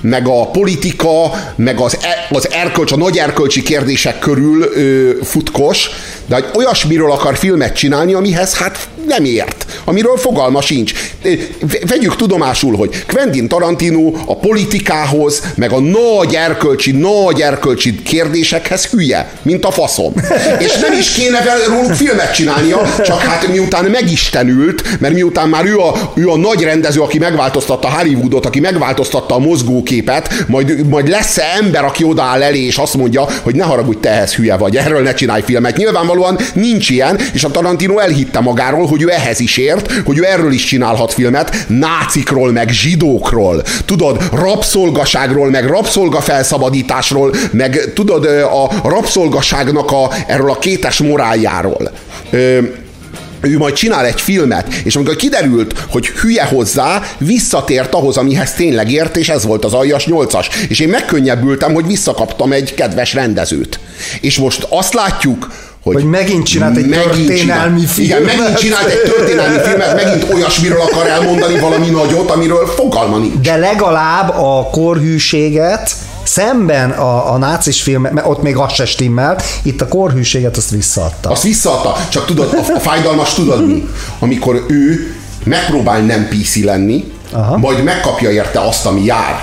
meg 0.00 0.26
a 0.26 0.46
politika, 0.46 1.30
meg 1.56 1.80
az, 1.80 1.98
e, 2.00 2.26
az 2.30 2.50
erkölcs, 2.50 2.92
a 2.92 2.96
nagy 2.96 3.18
erkölcsi 3.18 3.62
kérdések 3.62 4.18
körül 4.18 4.62
ö, 4.62 5.10
futkos, 5.22 5.90
de 6.26 6.34
hogy 6.34 6.44
olyasmiről 6.54 7.10
akar 7.10 7.36
filmet 7.36 7.76
csinálni, 7.76 8.14
amihez 8.14 8.51
hát 8.54 8.88
nem 9.06 9.24
ért, 9.24 9.66
amiről 9.84 10.16
fogalma 10.16 10.60
sincs. 10.60 10.92
Vegyük 11.86 12.16
tudomásul, 12.16 12.76
hogy 12.76 13.04
Quentin 13.06 13.48
Tarantino 13.48 14.12
a 14.26 14.36
politikához, 14.36 15.42
meg 15.54 15.72
a 15.72 15.80
nagy 15.80 16.34
erkölcsi, 16.34 16.90
nagy 16.90 17.40
erkölcsi 17.40 18.02
kérdésekhez 18.02 18.86
hülye, 18.86 19.30
mint 19.42 19.64
a 19.64 19.70
faszom. 19.70 20.12
És 20.58 20.78
nem 20.80 20.92
is 20.98 21.10
kéne 21.10 21.44
róluk 21.68 21.94
filmet 21.94 22.34
csinálnia, 22.34 22.94
csak 23.04 23.20
hát 23.20 23.48
miután 23.48 23.84
megistenült, 23.84 25.00
mert 25.00 25.14
miután 25.14 25.48
már 25.48 25.64
ő 25.64 25.78
a, 25.78 26.12
ő 26.14 26.28
a 26.28 26.36
nagy 26.36 26.62
rendező, 26.62 27.00
aki 27.00 27.18
megváltoztatta 27.18 27.90
Hollywoodot, 27.90 28.46
aki 28.46 28.60
megváltoztatta 28.60 29.34
a 29.34 29.38
mozgóképet, 29.38 30.44
majd, 30.46 30.88
majd 30.88 31.08
lesz-e 31.08 31.44
ember, 31.56 31.84
aki 31.84 32.04
odaáll 32.04 32.42
elé, 32.42 32.66
és 32.66 32.76
azt 32.76 32.94
mondja, 32.94 33.26
hogy 33.42 33.54
ne 33.54 33.64
haragudj, 33.64 34.00
te 34.00 34.10
ehhez 34.10 34.34
hülye 34.34 34.56
vagy, 34.56 34.76
erről 34.76 35.02
ne 35.02 35.14
csinálj 35.14 35.42
filmet. 35.42 35.76
Nyilvánvalóan 35.76 36.38
nincs 36.54 36.90
ilyen, 36.90 37.18
és 37.32 37.44
a 37.44 37.50
Tarantino 37.50 37.98
elhitte 37.98 38.40
magáról, 38.42 38.86
hogy 38.86 39.02
ő 39.02 39.10
ehhez 39.10 39.40
is 39.40 39.56
ért, 39.56 39.92
hogy 40.04 40.18
ő 40.18 40.24
erről 40.24 40.52
is 40.52 40.64
csinálhat 40.64 41.12
filmet, 41.12 41.66
nácikról, 41.68 42.52
meg 42.52 42.68
zsidókról, 42.68 43.62
tudod, 43.84 44.22
rabszolgaságról, 44.32 45.50
meg 45.50 45.66
rabszolgafelszabadításról, 45.66 47.34
meg 47.50 47.92
tudod, 47.94 48.24
a 48.24 48.88
rabszolgaságnak 48.88 49.90
a, 49.90 50.10
erről 50.26 50.50
a 50.50 50.58
kétes 50.58 50.98
moráljáról. 50.98 51.90
Ö, 52.30 52.58
ő 53.42 53.58
majd 53.58 53.74
csinál 53.74 54.04
egy 54.04 54.20
filmet, 54.20 54.74
és 54.84 54.96
amikor 54.96 55.16
kiderült, 55.16 55.84
hogy 55.90 56.06
hülye 56.06 56.44
hozzá, 56.44 57.02
visszatért 57.18 57.94
ahhoz, 57.94 58.16
amihez 58.16 58.54
tényleg 58.54 58.90
ért, 58.90 59.16
és 59.16 59.28
ez 59.28 59.46
volt 59.46 59.64
az 59.64 59.72
aljas 59.72 60.06
8-as. 60.10 60.46
És 60.68 60.80
én 60.80 60.88
megkönnyebbültem, 60.88 61.74
hogy 61.74 61.86
visszakaptam 61.86 62.52
egy 62.52 62.74
kedves 62.74 63.14
rendezőt. 63.14 63.80
És 64.20 64.38
most 64.38 64.66
azt 64.68 64.94
látjuk, 64.94 65.50
hogy, 65.82 65.94
Hogy 65.94 66.04
megint 66.04 66.46
csinált 66.46 66.76
egy 66.76 66.88
történelmi 66.90 67.80
Igen, 67.96 68.18
filmet. 68.18 68.36
megint 68.36 68.58
csinált 68.58 68.86
egy 68.86 69.02
történelmi 69.02 69.58
filmet, 69.58 70.04
megint 70.04 70.32
olyasmiről 70.32 70.80
akar 70.80 71.06
elmondani 71.06 71.58
valami 71.58 71.88
nagyot, 71.88 72.30
amiről 72.30 72.66
fogalma 72.66 73.18
nincs. 73.18 73.34
De 73.46 73.56
legalább 73.56 74.28
a 74.28 74.68
korhűséget 74.70 75.90
szemben 76.22 76.90
a, 76.90 77.32
a 77.32 77.36
nácis 77.38 77.82
film, 77.82 78.02
mert 78.02 78.26
ott 78.26 78.42
még 78.42 78.56
az 78.56 78.72
se 78.72 78.84
stimmel, 78.84 79.38
itt 79.62 79.80
a 79.80 79.88
korhűséget 79.88 80.56
azt 80.56 80.70
visszaadta. 80.70 81.30
Azt 81.30 81.42
visszaadta, 81.42 81.96
csak 82.08 82.26
tudod, 82.26 82.52
a, 82.54 82.72
a 82.74 82.78
fájdalmas 82.78 83.34
tudod 83.34 83.66
mi? 83.66 83.88
Amikor 84.18 84.64
ő 84.68 85.14
megpróbál 85.44 86.00
nem 86.00 86.28
PC 86.28 86.64
lenni, 86.64 87.12
Aha. 87.32 87.56
majd 87.56 87.82
megkapja 87.82 88.30
érte 88.30 88.60
azt, 88.60 88.86
ami 88.86 89.04
jár. 89.04 89.40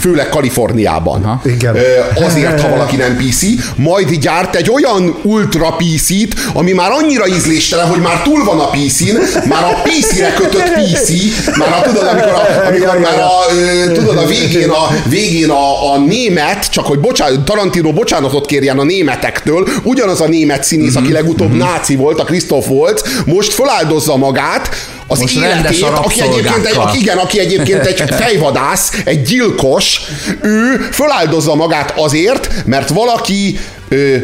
Főleg 0.00 0.28
Kaliforniában. 0.28 1.24
Aha. 1.24 1.40
Igen. 1.44 1.76
Azért, 2.14 2.60
ha 2.60 2.68
valaki 2.68 2.96
nem 2.96 3.16
PC, 3.16 3.42
majd 3.76 4.10
gyárt 4.10 4.54
egy 4.54 4.70
olyan 4.70 5.18
ultra 5.22 5.76
PC-t, 5.76 6.34
ami 6.52 6.72
már 6.72 6.90
annyira 6.90 7.28
ízléstelen, 7.28 7.86
hogy 7.86 8.00
már 8.00 8.22
túl 8.22 8.44
van 8.44 8.58
a 8.58 8.70
PC-n, 8.70 9.48
már 9.48 9.64
a 9.64 9.82
PC-re 9.82 10.32
kötött 10.32 10.72
PC, 10.72 11.10
már 11.58 11.72
a, 11.72 11.80
tudod, 11.82 12.06
amikor, 12.06 12.32
a, 12.32 12.66
amikor 12.66 12.98
már 12.98 13.18
a, 13.18 13.92
tudod, 13.92 14.16
a 14.16 14.26
végén, 14.26 14.68
a, 14.68 14.88
végén 15.08 15.50
a, 15.50 15.92
a 15.92 15.98
német, 15.98 16.70
csak 16.70 16.86
hogy 16.86 16.98
bocsánat, 16.98 17.44
Tarantino 17.44 17.92
bocsánatot 17.92 18.46
kérjen 18.46 18.78
a 18.78 18.84
németektől, 18.84 19.68
ugyanaz 19.82 20.20
a 20.20 20.28
német 20.28 20.64
színész, 20.64 20.96
aki 20.96 21.12
legutóbb 21.12 21.48
mm-hmm. 21.48 21.58
náci 21.58 21.96
volt, 21.96 22.20
a 22.20 22.24
Christoph 22.24 22.68
volt, 22.68 23.08
most 23.26 23.52
feláldozza 23.52 24.16
magát, 24.16 24.68
az 25.08 25.18
Most 25.18 25.36
életét, 25.36 25.82
aki 25.82 26.20
egyébként 26.20 26.66
egy, 26.66 26.76
aki, 26.76 26.98
igen, 26.98 27.18
aki 27.18 27.38
egyébként 27.38 27.86
egy 27.86 28.02
fejvadász, 28.22 28.92
egy 29.04 29.22
gyilkos, 29.22 30.00
ő 30.42 30.88
föláldozza 30.92 31.54
magát 31.54 31.92
azért, 31.96 32.50
mert 32.64 32.88
valaki 32.88 33.58
ö, 33.88 34.16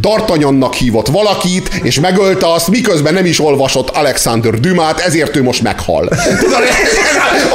Dartanyannak 0.00 0.74
hívott 0.74 1.06
valakit, 1.08 1.70
és 1.82 2.00
megölte 2.00 2.52
azt, 2.52 2.68
miközben 2.68 3.14
nem 3.14 3.24
is 3.24 3.40
olvasott 3.40 3.88
Alexander 3.88 4.60
Dumát, 4.60 5.00
ezért 5.00 5.36
ő 5.36 5.42
most 5.42 5.62
meghal. 5.62 6.08
Tudod, 6.40 6.62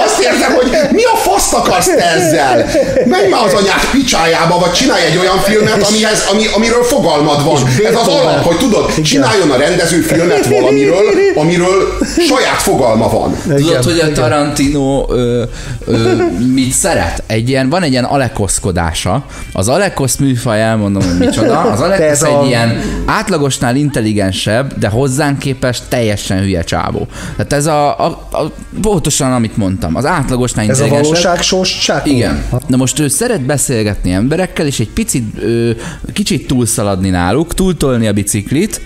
azt 0.06 0.22
érzem, 0.22 0.54
hogy 0.54 0.78
mi 0.92 1.04
a 1.04 1.16
fasz 1.16 1.54
akarsz 1.54 1.86
te 1.86 2.12
ezzel? 2.12 2.66
Menj 3.06 3.28
már 3.28 3.46
az 3.46 3.54
anyák 3.54 3.90
picsájába, 3.92 4.60
vagy 4.60 4.72
csinálj 4.72 5.06
egy 5.06 5.18
olyan 5.18 5.38
filmet, 5.38 5.84
amihez, 5.88 6.26
ami, 6.32 6.44
amiről 6.56 6.84
fogalmad 6.84 7.44
van. 7.44 7.62
Ez 7.86 7.96
az 7.96 8.08
alap, 8.08 8.44
hogy 8.44 8.58
tudod, 8.58 9.02
csináljon 9.02 9.52
a 9.52 9.56
rendező 9.56 10.00
filmet 10.00 10.46
valamiről, 10.46 11.06
amiről 11.36 11.98
saját 12.28 12.62
fogalma 12.62 13.10
van. 13.10 13.38
Tudod, 13.56 13.84
hogy 13.84 14.00
a 14.00 14.12
Tarantino 14.12 15.06
ö, 15.10 15.44
ö, 15.86 16.14
mit 16.54 16.72
szeret? 16.72 17.24
Egy 17.28 17.50
ilyen, 17.50 17.70
van 17.70 17.84
egy 17.84 17.92
ilyen 17.92 18.04
alekoszkodása. 18.04 19.26
Az 19.54 19.68
alekosz 19.70 20.16
műfaj, 20.16 20.62
elmondom, 20.62 21.04
hogy 21.04 21.18
micsoda. 21.18 21.60
Az 21.60 21.80
alekosz 21.82 22.13
ez 22.14 22.24
egy 22.24 22.34
a... 22.34 22.46
ilyen 22.46 22.82
átlagosnál 23.06 23.76
intelligensebb, 23.76 24.78
de 24.78 24.88
hozzánk 24.88 25.40
képest 25.40 25.84
teljesen 25.90 26.40
hülye 26.40 26.64
csávó. 26.64 27.08
Tehát 27.36 27.54
ez 27.54 27.66
a, 27.66 28.06
a, 28.06 28.28
a 28.32 28.52
pontosan, 28.82 29.34
amit 29.34 29.58
mondtam, 29.58 29.96
az 29.96 30.06
átlagosnál 30.06 30.66
intelligensebb. 30.66 31.02
Ez 31.02 31.08
a 31.08 31.10
valóságsós 31.10 31.78
csávó? 31.78 32.10
Igen. 32.10 32.44
Na 32.68 32.78
most 32.78 33.00
ő 33.00 33.08
szeret 33.08 33.42
beszélgetni 33.42 34.12
emberekkel, 34.12 34.66
és 34.66 34.80
egy 34.80 34.90
picit, 34.90 35.44
ő, 35.44 35.78
kicsit 36.14 36.48
túlszaladni 36.48 37.10
náluk, 37.10 37.54
túltolni 37.54 38.08
a 38.08 38.14
biciklit, 38.14 38.82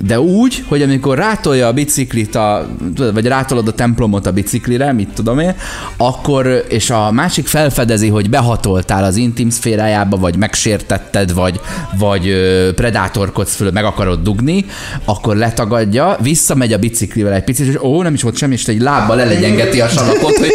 de 0.00 0.20
úgy, 0.20 0.64
hogy 0.68 0.82
amikor 0.82 1.18
rátolja 1.18 1.66
a 1.66 1.72
biciklit, 1.72 2.34
a, 2.34 2.66
vagy 3.12 3.26
rátolod 3.26 3.68
a 3.68 3.72
templomot 3.72 4.26
a 4.26 4.32
biciklire, 4.32 4.92
mit 4.92 5.08
tudom 5.08 5.38
én, 5.38 5.54
akkor, 5.96 6.64
és 6.68 6.90
a 6.90 7.10
másik 7.10 7.46
felfedezi, 7.46 8.08
hogy 8.08 8.30
behatoltál 8.30 9.04
az 9.04 9.16
intim 9.16 9.50
szférájába, 9.50 10.16
vagy 10.16 10.36
megsértetted, 10.36 11.34
vagy, 11.34 11.60
vagy 11.98 12.34
predátorkodsz 12.74 13.54
föl, 13.54 13.70
meg 13.70 13.84
akarod 13.84 14.22
dugni, 14.22 14.64
akkor 15.04 15.36
letagadja, 15.36 16.16
visszamegy 16.20 16.72
a 16.72 16.78
biciklivel 16.78 17.32
egy 17.32 17.44
picit, 17.44 17.66
és 17.66 17.82
ó, 17.82 18.02
nem 18.02 18.14
is 18.14 18.22
volt 18.22 18.36
semmi, 18.36 18.52
és 18.52 18.66
egy 18.66 18.80
lábbal 18.80 19.16
lelegyengeti 19.16 19.80
a 19.80 19.88
salakot, 19.88 20.36
hogy 20.36 20.52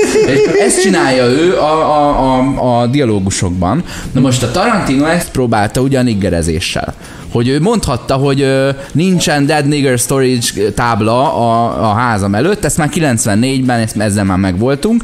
ezt 0.60 0.82
csinálja 0.82 1.26
ő 1.26 1.58
a, 1.58 1.74
a, 1.74 2.38
a, 2.38 2.82
a 2.82 2.88
dialógusokban. 2.88 3.84
Na 4.12 4.20
most 4.20 4.44
a 4.44 4.52
Tarantino 4.52 5.06
ezt 5.06 5.32
próbálta 5.32 5.82
ugyan 5.82 6.08
iggerezéssel 6.08 6.94
hogy 7.32 7.48
ő 7.48 7.60
mondhatta, 7.60 8.16
hogy 8.16 8.48
nincsen 8.92 9.46
Dead 9.46 9.68
Nigger 9.68 9.98
Storage 9.98 10.72
tábla 10.76 11.36
a, 11.36 11.90
a 11.90 11.94
házam 11.94 12.36
előtt, 12.36 12.66
ezt 12.66 12.78
már 12.78 12.90
94-ben, 12.94 13.80
ezt, 13.80 13.98
ezzel 13.98 14.24
már 14.24 14.38
megvoltunk, 14.38 15.04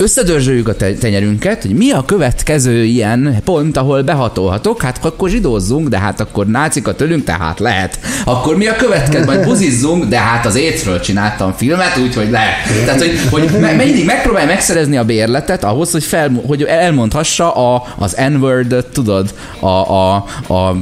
összedörzsöljük 0.00 0.68
a 0.68 0.76
tenyerünket, 0.76 1.62
hogy 1.62 1.74
mi 1.74 1.90
a 1.90 2.04
következő 2.04 2.84
ilyen 2.84 3.40
pont, 3.44 3.76
ahol 3.76 4.02
behatolhatok, 4.02 4.82
hát 4.82 5.04
akkor 5.04 5.28
zsidózzunk, 5.28 5.88
de 5.88 5.98
hát 5.98 6.20
akkor 6.20 6.46
nácikat 6.46 7.00
ölünk, 7.00 7.24
tehát 7.24 7.58
lehet. 7.58 7.98
Akkor 8.24 8.56
mi 8.56 8.66
a 8.66 8.76
következő, 8.76 9.24
majd 9.24 9.44
buzizzunk, 9.44 10.04
de 10.04 10.18
hát 10.18 10.46
az 10.46 10.54
étről 10.54 11.00
csináltam 11.00 11.52
filmet, 11.52 11.96
úgyhogy 11.96 12.30
lehet. 12.30 12.54
Tehát, 12.84 13.00
hogy, 13.00 13.20
hogy 13.30 13.50
mindig 13.76 14.04
megpróbálj 14.04 14.46
megszerezni 14.46 14.96
a 14.96 15.04
bérletet 15.04 15.64
ahhoz, 15.64 15.90
hogy, 15.90 16.04
fel, 16.04 16.42
hogy 16.46 16.62
elmondhassa 16.62 17.54
a, 17.54 17.94
az 17.98 18.16
N-word, 18.28 18.86
tudod, 18.92 19.34
a, 19.60 19.66
a, 19.66 20.14
a 20.48 20.76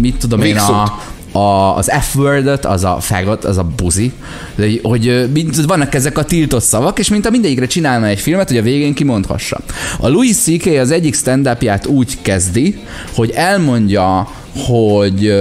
mit 0.00 0.16
tudom 0.16 0.42
én, 0.42 0.56
a, 0.56 0.98
a, 1.32 1.76
az 1.76 1.90
F-wordot, 2.00 2.64
az 2.64 2.84
a 2.84 2.96
fagot, 3.00 3.44
az 3.44 3.58
a 3.58 3.66
buzi, 3.76 4.12
hogy, 4.56 4.80
hogy 4.82 5.28
mint, 5.32 5.64
vannak 5.64 5.94
ezek 5.94 6.18
a 6.18 6.24
tiltott 6.24 6.62
szavak, 6.62 6.98
és 6.98 7.08
mint 7.08 7.26
a 7.26 7.30
mindegyikre 7.30 7.66
csinálna 7.66 8.06
egy 8.06 8.20
filmet, 8.20 8.48
hogy 8.48 8.56
a 8.56 8.62
végén 8.62 8.94
kimondhassa. 8.94 9.60
A 10.00 10.08
Louis 10.08 10.36
C.K. 10.36 10.66
az 10.66 10.90
egyik 10.90 11.14
stand 11.14 11.56
úgy 11.86 12.18
kezdi, 12.22 12.78
hogy 13.14 13.30
elmondja, 13.30 14.28
hogy 14.66 15.32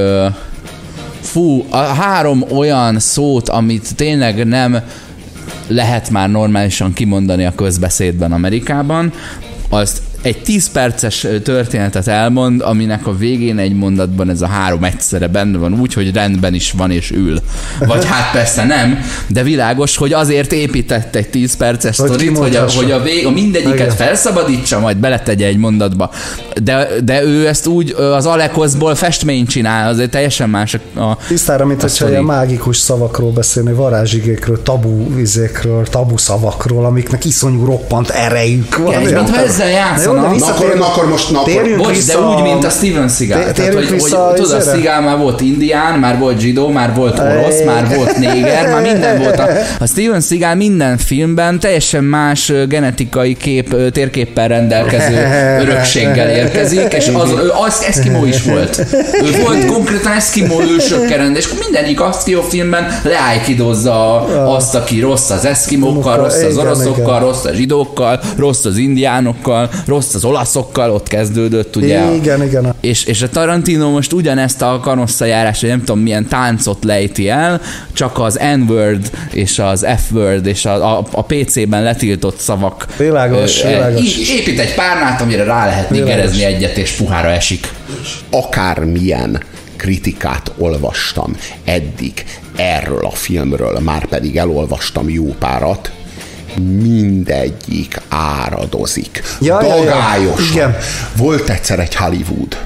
fú, 1.22 1.66
a 1.70 1.78
három 1.78 2.44
olyan 2.52 3.00
szót, 3.00 3.50
amit 3.50 3.96
tényleg 3.96 4.48
nem 4.48 4.80
lehet 5.68 6.10
már 6.10 6.30
normálisan 6.30 6.94
kimondani 6.94 7.46
a 7.46 7.56
közbeszédben 7.56 8.32
Amerikában, 8.32 9.14
azt 9.70 10.02
egy 10.28 10.42
10 10.42 10.70
perces 10.72 11.28
történetet 11.44 12.08
elmond, 12.08 12.62
aminek 12.62 13.08
a 13.08 13.18
végén 13.18 13.58
egy 13.58 13.74
mondatban 13.74 14.30
ez 14.30 14.42
a 14.42 14.48
három 14.48 14.84
egyszerre 14.84 15.28
benne 15.28 15.58
van 15.58 15.80
úgy, 15.80 15.94
hogy 15.94 16.14
rendben 16.14 16.54
is 16.54 16.72
van 16.72 16.92
és 16.92 17.12
ül. 17.12 17.40
Vagy 17.80 18.06
hát 18.06 18.32
persze 18.32 18.64
nem, 18.64 19.00
de 19.28 19.44
világos, 19.44 19.98
hogy 19.98 20.14
azért 20.14 20.52
épített 20.52 21.16
egy 21.16 21.30
10 21.30 21.56
perces 21.58 21.96
sztorit, 21.96 22.38
hogy 22.38 22.56
a, 22.56 22.70
hogy 22.76 22.92
a, 22.92 23.02
vég, 23.02 23.26
a 23.26 23.32
mindegyiket 23.32 23.76
Igen. 23.76 23.96
felszabadítsa, 23.96 24.80
majd 24.80 24.98
beletegye 24.98 25.46
egy 25.46 25.58
mondatba. 25.58 26.12
De, 26.64 26.88
de 27.04 27.24
ő 27.24 27.48
ezt 27.48 27.68
úgy 27.68 27.92
az 27.92 28.26
Alekoszból 28.26 28.96
festményt 28.96 29.50
csinál, 29.50 29.90
azért 29.90 30.10
teljesen 30.10 30.50
más 30.50 30.74
a 30.74 31.18
Tisztára, 31.28 31.66
mint 31.66 31.82
hogyha 31.82 32.06
a 32.06 32.22
mágikus 32.22 32.78
szavakról 32.78 33.32
beszélni, 33.32 33.74
varázsigékről, 33.74 34.62
tabu 34.62 35.16
vizékről, 35.16 35.86
tabu 35.86 36.18
szavakról, 36.18 36.86
amiknek 36.86 37.26
iszonyú 37.26 37.66
roppant 37.66 38.10
erejük 38.10 38.78
van. 38.78 39.02
Igen, 39.02 39.14
mintha 39.14 39.42
ezzel 39.42 39.70
na, 40.22 40.36
na, 40.36 40.46
akkor, 40.46 40.76
na, 40.78 40.86
akkor 40.86 41.08
most... 41.08 41.32
Na, 41.32 41.40
akkor, 41.40 41.76
Bocs, 41.78 41.96
vissza, 41.96 42.20
de 42.20 42.26
úgy, 42.26 42.42
mint 42.42 42.64
a 42.64 42.70
Steven 42.70 43.10
Seagal. 43.10 43.52
Tehát, 43.52 43.74
hogy, 43.74 43.88
hogy, 43.88 44.00
tudod, 44.34 44.52
a 44.52 44.62
Seagal 44.62 45.02
már 45.02 45.18
volt 45.18 45.42
indián, 45.42 46.00
már 46.00 46.18
volt 46.18 46.40
zsidó, 46.40 46.70
már 46.70 46.94
volt 46.96 47.20
orosz, 47.20 47.64
már 47.66 47.96
volt 47.96 48.18
néger, 48.18 48.68
már 48.72 48.82
minden 48.82 49.18
volt. 49.18 49.40
A, 49.40 49.48
a 49.84 49.86
Steven 49.86 50.22
Seagal 50.22 50.56
minden 50.56 50.98
filmben 50.98 51.60
teljesen 51.60 52.04
más 52.04 52.52
genetikai 52.68 53.38
kép, 53.38 53.92
térképpel 53.92 54.48
rendelkező 54.48 55.28
örökséggel 55.62 56.30
érkezik, 56.30 56.94
és 56.94 57.08
az, 57.14 57.30
az 57.66 57.86
Eskimo 57.88 58.26
is 58.26 58.44
volt. 58.44 58.86
Ő 59.26 59.42
volt 59.44 59.66
konkrétan 59.66 60.12
Eskimo 60.12 60.62
ősökkel 60.62 61.36
és 61.36 61.48
mindegyik 61.60 62.00
Eskimo 62.10 62.42
filmben 62.42 63.00
leájkidozza 63.04 64.22
azt, 64.56 64.76
aki 64.76 65.00
rossz 65.00 65.30
az 65.30 65.46
Eskimókkal, 65.46 66.18
rossz 66.18 66.44
az 66.44 66.58
oroszokkal, 66.58 67.20
rossz 67.20 67.44
a 67.44 67.54
zsidókkal, 67.54 68.20
rossz 68.38 68.66
az 68.66 68.78
indiánokkal, 68.78 69.70
rossz 69.86 69.97
rossz 69.98 70.14
az 70.14 70.26
olaszokkal, 70.26 70.92
ott 70.92 71.08
kezdődött, 71.08 71.76
ugye. 71.76 72.14
Igen, 72.14 72.44
igen. 72.44 72.74
És, 72.82 73.04
és 73.04 73.22
a 73.22 73.30
Tarantino 73.30 73.90
most 73.90 74.14
ugyanezt 74.14 74.62
a 74.62 74.80
kanosszajárás, 74.80 75.60
nem 75.60 75.80
tudom 75.80 76.00
milyen 76.00 76.28
táncot 76.28 76.84
lejti 76.84 77.30
el, 77.30 77.62
csak 77.94 78.20
az 78.20 78.40
N-word 78.56 79.10
és 79.32 79.60
az 79.60 79.86
F-word 79.98 80.46
és 80.46 80.66
a, 80.66 80.98
a, 80.98 81.08
a 81.12 81.24
PC-ben 81.24 81.84
letiltott 81.84 82.40
szavak. 82.40 82.86
Világos, 82.98 83.64
ö, 83.64 83.68
világos. 83.68 84.18
Épít 84.18 84.60
egy 84.60 84.76
párnát, 84.76 85.22
amire 85.22 85.44
rá 85.44 85.66
lehet 85.66 85.90
nigerezni 85.90 86.44
egyet, 86.44 86.78
és 86.78 86.92
puhára 86.92 87.30
esik. 87.30 87.70
Akármilyen 88.32 89.42
kritikát 89.76 90.52
olvastam 90.58 91.36
eddig 91.64 92.26
erről 92.56 93.06
a 93.06 93.12
filmről, 93.12 93.80
már 93.80 94.06
pedig 94.06 94.38
elolvastam 94.38 95.10
jó 95.10 95.36
párat, 95.40 95.92
mindegyik 96.62 98.02
áradozik. 98.10 99.24
Ja, 99.42 99.62
Dagályosan. 99.62 100.56
Ja, 100.56 100.62
ja. 100.62 100.78
Volt 101.16 101.50
egyszer 101.50 101.80
egy 101.80 101.96
Hollywood. 101.96 102.58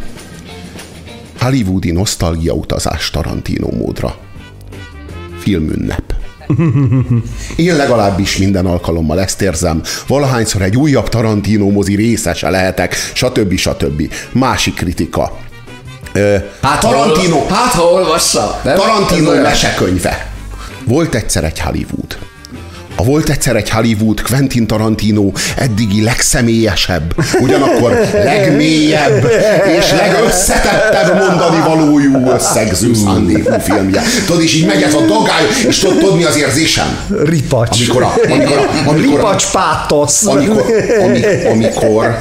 Hollywoodi 1.39 1.91
nosztalgia 1.91 2.54
utazás 2.54 3.10
Tarantino 3.10 3.71
módra. 3.71 4.15
Filmünnep. 5.39 6.13
Én 7.56 7.75
legalábbis 7.75 8.38
minden 8.38 8.65
alkalommal 8.65 9.19
ezt 9.19 9.41
érzem. 9.41 9.82
Valahányszor 10.08 10.62
egy 10.62 10.77
újabb 10.77 11.10
Tarantino 11.10 11.69
mozi 11.69 11.95
részese 11.95 12.49
lehetek, 12.49 12.95
stb. 13.13 13.56
stb. 13.58 14.13
Másik 14.32 14.75
kritika. 14.75 15.38
Hát, 16.62 16.80
Tarantino, 16.80 17.39
ha, 17.39 17.54
hát, 17.54 17.73
ha 17.73 17.84
olvassa. 17.84 18.62
Tarantino 18.63 19.41
mesekönyve. 19.41 20.32
Volt 20.86 21.15
egyszer 21.15 21.43
egy 21.43 21.60
Hollywood 21.60 22.17
a 22.95 23.04
volt 23.04 23.30
egyszer 23.30 23.56
egy 23.56 23.69
Hollywood, 23.69 24.21
Quentin 24.21 24.67
Tarantino 24.67 25.32
eddigi 25.58 26.01
legszemélyesebb, 26.04 27.15
ugyanakkor 27.41 27.91
legmélyebb 28.13 29.32
és 29.77 29.91
legösszetettebb 29.91 31.15
mondani 31.17 31.60
valójú 31.60 32.27
összegző 32.30 32.93
szándékú 32.93 33.60
filmje. 33.60 34.01
Tudod, 34.25 34.41
és 34.41 34.54
így 34.54 34.65
megy 34.65 34.82
ez 34.82 34.93
a 34.93 34.99
dagály, 35.06 35.45
és 35.67 35.77
tudod, 35.80 35.97
tudod 35.97 36.15
mi 36.17 36.23
az 36.23 36.38
érzésem? 36.38 36.97
Ripacs. 37.23 37.77
Amikor 37.80 38.04
a, 38.04 38.13
amikor 38.32 38.58
a, 38.58 38.89
amikor 38.89 39.10
a, 39.10 39.15
Ripacs 39.15 39.51
pátosz. 39.51 40.25
amikor, 40.25 40.65
ami- 41.04 41.45
amikor 41.45 42.17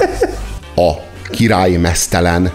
a 0.76 0.90
király 1.30 1.70
mesztelen, 1.76 2.52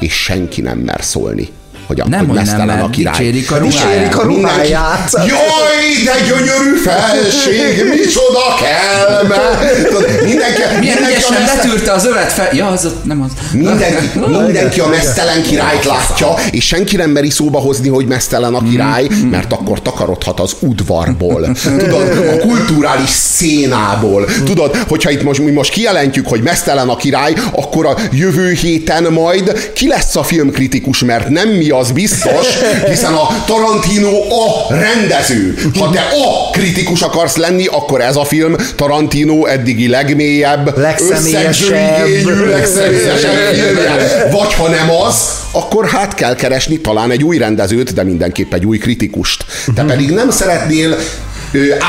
és 0.00 0.12
senki 0.22 0.60
nem 0.60 0.78
mer 0.78 1.00
szólni. 1.04 1.48
Hogy, 1.86 2.00
a, 2.00 2.08
Nem, 2.08 2.26
hogy 2.28 2.38
hogy 2.38 2.66
nem, 2.66 2.82
a 2.82 2.90
király. 2.90 3.14
dicsérik 3.16 3.50
a 3.52 3.58
Dicsérik 3.58 4.18
a 4.18 4.22
ruháját. 4.22 5.10
ruháját. 5.12 5.12
Jaj, 5.12 6.04
de 6.04 6.14
gyönyörű 6.28 6.76
felség, 6.84 7.84
micsoda 7.98 8.54
kelme! 8.60 9.36
Tudod, 9.84 10.04
Mindenki, 10.24 10.60
Milyen 10.60 10.78
mindenki, 10.80 11.00
ügyesen 11.16 11.40
mesztelen, 11.40 11.56
letűrte 11.56 11.92
az 11.92 12.06
övet 12.06 12.32
fel. 12.32 12.48
Ja, 12.54 12.66
az 12.66 12.84
ott 12.84 13.04
nem 13.04 13.22
az. 13.22 13.30
mindenki, 13.52 14.18
mindenki 14.44 14.80
a 14.80 14.86
mesztelen 14.88 15.42
királyt 15.42 15.84
látja, 15.84 16.34
és 16.50 16.66
senki 16.66 16.96
nem 16.96 17.10
meri 17.10 17.30
szóba 17.30 17.58
hozni, 17.58 17.88
hogy 17.88 18.06
mesztelen 18.06 18.54
a 18.54 18.62
király, 18.70 19.06
mert 19.30 19.52
akkor 19.52 19.82
takarodhat 19.82 20.40
az 20.40 20.52
udvarból. 20.60 21.52
Tudod, 21.78 22.26
a 22.32 22.46
kulturális 22.46 23.08
szénából. 23.10 24.24
Tudod, 24.44 24.76
hogyha 24.88 25.10
itt 25.10 25.22
most, 25.22 25.40
mi 25.40 25.50
most 25.50 25.70
kijelentjük, 25.72 26.26
hogy 26.28 26.42
mesztelen 26.42 26.88
a 26.88 26.96
király, 26.96 27.32
akkor 27.52 27.86
a 27.86 27.94
jövő 28.12 28.52
héten 28.52 29.02
majd 29.12 29.70
ki 29.74 29.88
lesz 29.88 30.16
a 30.16 30.22
filmkritikus, 30.22 30.98
mert 31.04 31.28
nem 31.28 31.48
mi 31.48 31.70
az 31.72 31.90
biztos, 31.90 32.46
hiszen 32.88 33.12
a 33.12 33.44
Tarantino 33.46 34.16
a 34.28 34.74
rendező. 34.74 35.54
Ha 35.78 35.90
te 35.90 36.00
a 36.00 36.50
kritikus 36.50 37.02
akarsz 37.02 37.36
lenni, 37.36 37.66
akkor 37.66 38.00
ez 38.00 38.16
a 38.16 38.24
film 38.24 38.56
Tarantino 38.76 39.46
eddigi 39.46 39.88
legmélyebb, 39.88 40.78
Legszemélyesebb. 40.78 41.48
összegző 41.48 41.76
igényű, 42.06 42.44
legszemélyesebb 42.44 43.54
filmje. 43.54 44.28
Vagy 44.30 44.54
ha 44.54 44.68
nem 44.68 44.90
az, 44.90 45.14
akkor 45.52 45.88
hát 45.88 46.14
kell 46.14 46.34
keresni 46.34 46.80
talán 46.80 47.10
egy 47.10 47.24
új 47.24 47.38
rendezőt, 47.38 47.94
de 47.94 48.02
mindenképp 48.02 48.54
egy 48.54 48.66
új 48.66 48.78
kritikust. 48.78 49.44
Te 49.74 49.84
pedig 49.84 50.10
nem 50.10 50.30
szeretnél 50.30 50.96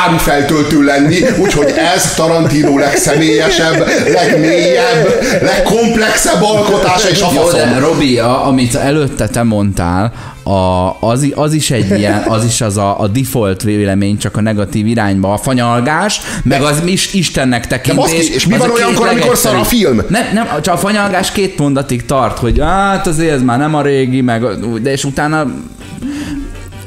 árufeltöltő 0.05 0.83
lenni, 0.83 1.17
úgyhogy 1.37 1.73
ez 1.95 2.13
Tarantino 2.13 2.77
legszemélyesebb, 2.77 3.87
legmélyebb, 4.13 5.19
legkomplexebb 5.41 6.41
alkotása 6.41 7.09
és 7.09 7.21
a 7.21 7.29
de 7.33 7.39
faszom. 7.39 7.79
Robi, 7.79 8.19
amit 8.19 8.75
előtte 8.75 9.27
te 9.27 9.43
mondtál, 9.43 10.13
a, 10.43 10.95
az, 10.99 11.27
az 11.35 11.53
is 11.53 11.71
egy 11.71 11.97
ilyen, 11.97 12.23
az 12.27 12.45
is 12.45 12.61
az 12.61 12.77
a, 12.77 12.99
a 12.99 13.07
default 13.07 13.63
vélemény, 13.63 14.17
csak 14.17 14.37
a 14.37 14.41
negatív 14.41 14.87
irányba, 14.87 15.33
a 15.33 15.37
fanyalgás, 15.37 16.21
meg 16.43 16.61
az 16.61 16.81
is 16.85 17.13
Istennek 17.13 17.67
tekintés. 17.67 18.11
baszki, 18.11 18.33
és 18.33 18.47
mi 18.47 18.57
van 18.57 18.69
olyankor, 18.69 19.07
amikor 19.07 19.37
szar 19.37 19.55
a 19.55 19.63
film? 19.63 20.01
Nem, 20.07 20.23
nem, 20.33 20.47
csak 20.61 20.73
a 20.73 20.77
fanyalgás 20.77 21.31
két 21.31 21.57
mondatig 21.57 22.05
tart, 22.05 22.37
hogy 22.37 22.59
hát 22.59 23.07
azért 23.07 23.31
ez 23.31 23.41
már 23.41 23.57
nem 23.57 23.75
a 23.75 23.81
régi, 23.81 24.21
meg, 24.21 24.43
de 24.81 24.91
és 24.91 25.03
utána 25.03 25.47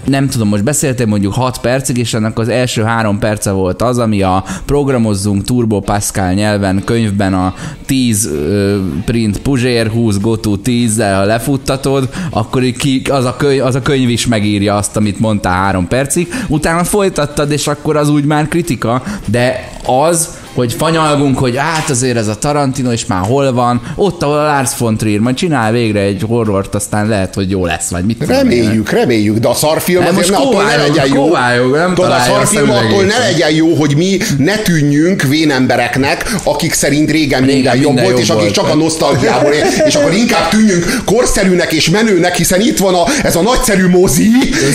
nem 0.06 0.28
tudom, 0.28 0.48
most 0.48 0.64
beszéltél 0.64 1.06
mondjuk 1.06 1.34
6 1.34 1.58
percig, 1.58 1.96
és 1.96 2.14
ennek 2.14 2.38
az 2.38 2.48
első 2.48 2.82
három 2.82 3.18
perce 3.18 3.50
volt 3.50 3.82
az, 3.82 3.98
ami 3.98 4.22
a 4.22 4.44
programozzunk 4.64 5.44
Turbo 5.44 5.80
Pascal 5.80 6.32
nyelven 6.32 6.82
könyvben 6.84 7.34
a 7.34 7.54
10 7.86 8.26
ö, 8.26 8.78
print 9.04 9.38
Puzsér 9.38 9.90
20 9.90 10.20
Gotu 10.20 10.56
10-zel, 10.64 11.14
ha 11.16 11.24
lefuttatod, 11.24 12.08
akkor 12.30 12.62
ki, 12.62 13.02
az, 13.10 13.24
a 13.24 13.36
könyv, 13.36 13.64
az 13.64 13.74
a 13.74 13.82
könyv 13.82 14.08
is 14.08 14.26
megírja 14.26 14.76
azt, 14.76 14.96
amit 14.96 15.20
mondtál 15.20 15.54
három 15.54 15.88
percig, 15.88 16.28
utána 16.48 16.84
folytattad, 16.84 17.50
és 17.50 17.66
akkor 17.66 17.96
az 17.96 18.08
úgy 18.08 18.24
már 18.24 18.48
kritika, 18.48 19.02
de 19.24 19.70
az, 19.86 20.44
hogy 20.56 20.72
fanyalgunk, 20.72 21.38
hogy 21.38 21.56
hát 21.56 21.90
azért 21.90 22.16
ez 22.16 22.28
a 22.28 22.36
Tarantino, 22.36 22.92
és 22.92 23.06
már 23.06 23.20
hol 23.20 23.52
van, 23.52 23.82
ott, 23.94 24.22
ahol 24.22 24.38
a 24.38 24.42
Lars 24.42 24.70
von 24.78 24.96
Trier, 24.96 25.18
majd 25.18 25.36
csinál 25.36 25.72
végre 25.72 26.00
egy 26.00 26.22
horrort, 26.28 26.74
aztán 26.74 27.08
lehet, 27.08 27.34
hogy 27.34 27.50
jó 27.50 27.66
lesz, 27.66 27.88
vagy 27.88 28.04
mit 28.04 28.18
tudom 28.18 28.34
én. 28.34 28.42
Reméljük, 28.42 28.90
reméljük, 28.90 29.38
de 29.38 29.48
a 29.48 29.54
szarfilm 29.54 30.02
Nem, 30.02 30.16
azért 30.16 30.30
most 30.30 30.42
ne, 30.42 30.48
attól 30.48 30.62
ne 30.62 30.70
kóvályog, 30.70 30.94
legyen 30.94 31.14
jó. 31.14 31.22
kóvályog, 31.22 31.74
nem 31.74 31.94
Tudod, 31.94 32.10
a 32.10 32.18
szarfilm 32.26 32.70
attól 32.70 33.04
ne 33.04 33.18
legyen 33.18 33.50
jó, 33.50 33.74
hogy 33.74 33.96
mi 33.96 34.18
ne 34.38 34.56
tűnjünk 34.56 35.22
vén 35.22 35.50
embereknek, 35.50 36.34
akik 36.44 36.72
szerint 36.72 37.10
régen, 37.10 37.42
Régen 37.42 37.54
minden 37.54 37.76
jobb 37.80 38.00
volt, 38.00 38.08
jobb 38.08 38.18
és 38.18 38.30
akik 38.30 38.50
csak 38.50 38.68
a 38.68 38.74
nosztalgiából 38.74 39.52
él, 39.52 39.66
és 39.86 39.94
akkor 39.94 40.12
inkább 40.12 40.48
tűnjünk 40.48 40.84
korszerűnek 41.04 41.72
és 41.72 41.90
menőnek, 41.90 42.36
hiszen 42.36 42.60
itt 42.60 42.78
van 42.78 42.94
a, 42.94 43.04
ez 43.22 43.36
a 43.36 43.42
nagyszerű 43.42 43.88
mozi, 43.88 44.28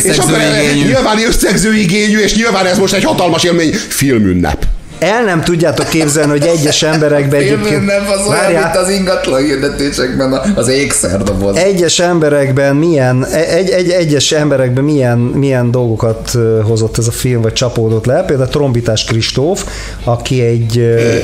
és 0.03 0.17
akkor 0.17 0.37
nyilván 0.73 1.17
összegző 1.27 1.75
igényű, 1.75 2.19
és 2.19 2.35
nyilván 2.35 2.65
ez 2.65 2.77
most 2.77 2.93
egy 2.93 3.03
hatalmas 3.03 3.43
élmény, 3.43 3.71
filmünnep. 3.73 4.65
El 5.01 5.23
nem 5.23 5.41
tudjátok 5.43 5.89
képzelni, 5.89 6.31
hogy 6.31 6.45
egyes 6.45 6.83
emberekben 6.83 7.39
egyébként... 7.39 7.85
nem 7.85 8.03
az 8.07 8.27
olyan, 8.27 8.41
Várjál. 8.41 8.63
mint 8.63 8.75
az 8.75 8.89
ingatlan 8.89 9.41
hirdetésekben 9.41 10.33
az 10.55 10.67
ékszerdoboz. 10.67 11.55
egyes 11.55 11.99
emberekben 11.99 12.75
milyen, 12.75 13.25
egy, 13.25 13.69
egy, 13.69 13.89
egyes 13.89 14.31
emberekben 14.31 14.83
milyen, 14.83 15.17
milyen 15.17 15.71
dolgokat 15.71 16.31
hozott 16.63 16.97
ez 16.97 17.07
a 17.07 17.11
film, 17.11 17.41
vagy 17.41 17.53
csapódott 17.53 18.05
le. 18.05 18.23
Például 18.23 18.49
Trombitás 18.49 19.03
Kristóf, 19.03 19.65
aki 20.03 20.41
egy, 20.41 20.77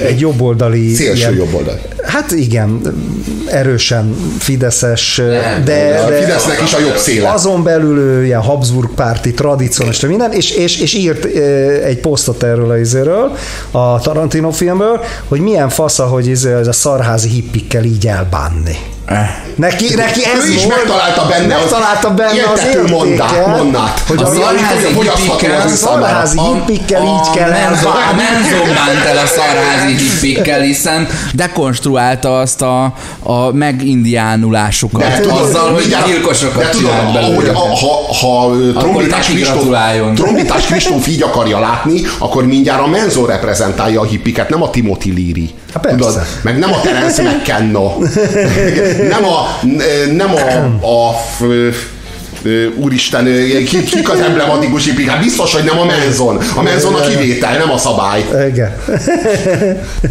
egy 0.08 0.20
jobboldali... 0.20 0.94
Szélső 0.94 1.36
jobboldali. 1.36 1.80
Hát 2.04 2.32
igen, 2.32 2.82
erősen 3.46 4.16
fideszes, 4.40 5.22
de, 5.26 5.62
de 5.66 6.02
a 6.06 6.10
de 6.10 6.16
Fidesznek 6.16 6.62
is 6.64 6.74
a 6.74 6.80
jobb 6.80 6.98
széle. 6.98 7.30
Azon 7.30 7.64
belül 7.64 8.24
ilyen 8.24 8.42
Habsburg 8.42 8.90
párti 8.96 9.34
tradicionista 9.34 10.08
minden, 10.08 10.32
és, 10.32 10.52
és, 10.52 10.80
és 10.82 10.94
írt 10.94 11.26
egy 11.84 12.00
posztot 12.00 12.44
erről 12.44 12.70
a 12.70 12.78
izéről, 12.78 13.36
a 13.72 14.00
Tarantino 14.00 14.52
filmből, 14.52 15.04
hogy 15.28 15.40
milyen 15.40 15.70
fasza, 15.70 16.08
hogy 16.08 16.28
izé, 16.28 16.54
ez 16.54 16.68
a 16.68 16.74
szarházi 16.74 17.30
hippikkel 17.30 17.84
így 17.84 18.08
elbánni. 18.08 18.78
Neki, 19.56 19.94
neki 19.96 20.26
ez 20.26 20.50
Ő 20.50 20.52
is 20.52 20.64
volt, 20.64 20.76
megtalálta 20.76 21.26
benne 21.28 21.56
megtalálta 21.56 22.14
benne 22.14 22.30
az 22.54 22.60
értéket, 22.60 22.90
mondát, 22.90 23.48
mondát. 23.48 24.00
hogy 24.08 24.22
A 24.22 24.26
szarházi 24.26 24.86
hippikkel- 24.86 25.70
szarházi 25.70 26.40
hippikkel 26.40 27.04
így 27.04 27.36
kell 27.36 27.50
A 27.52 27.56
elbánni. 27.56 28.16
Menzo 28.16 28.64
bánt 28.74 29.06
el 29.06 29.18
a 29.18 29.26
szarházi 29.26 29.96
hippikkel, 29.98 30.62
hiszen 30.62 31.08
dekonstruálta 31.34 32.40
azt 32.40 32.62
a, 32.62 32.94
a 33.24 33.52
megindiánulásukat. 33.52 35.02
De 35.02 35.20
tudod, 35.20 35.40
azzal, 35.40 35.74
hogy 35.74 35.96
gyilkosokat 36.06 36.64
de 36.64 36.70
tudod, 36.70 37.16
ahogy, 37.16 37.48
a, 37.48 37.58
ha, 37.58 38.16
ha 38.22 38.52
trombitás, 38.78 39.28
Kristóf, 39.28 39.66
trombitás 40.16 40.66
Kristóf 40.66 41.08
így 41.08 41.22
akarja 41.22 41.60
látni, 41.60 42.02
akkor 42.18 42.46
mindjárt 42.46 42.82
a 42.82 42.88
Menzo 42.88 43.26
reprezentálja 43.26 44.02
a 44.02 44.06
hippiket, 44.06 44.50
nem 44.50 44.64
a 44.64 44.70
Timothy 44.70 45.14
Leary. 45.14 45.54
Há, 45.74 45.80
persze. 45.80 45.98
Tudod, 45.98 46.22
meg 46.42 46.58
nem 46.58 46.74
a 46.74 46.82
Terence 46.82 47.22
McKenna. 47.22 47.98
nem 49.14 49.24
a, 49.26 49.60
nem 50.12 50.32
a, 50.82 50.86
a 50.88 51.16
ö, 51.42 51.70
úristen, 52.76 53.26
ki, 53.66 53.84
kik 53.84 54.10
az 54.10 54.20
emblematikus 54.20 54.86
hippik? 54.86 55.10
Hát 55.10 55.24
biztos, 55.24 55.54
hogy 55.54 55.64
nem 55.64 55.80
a 55.80 55.86
Menzon. 55.86 56.38
A 56.56 56.62
Menzon 56.62 56.94
a 56.94 57.00
kivétel, 57.00 57.58
nem 57.58 57.72
a 57.72 57.78
szabály. 57.78 58.26
Igen. 58.50 58.76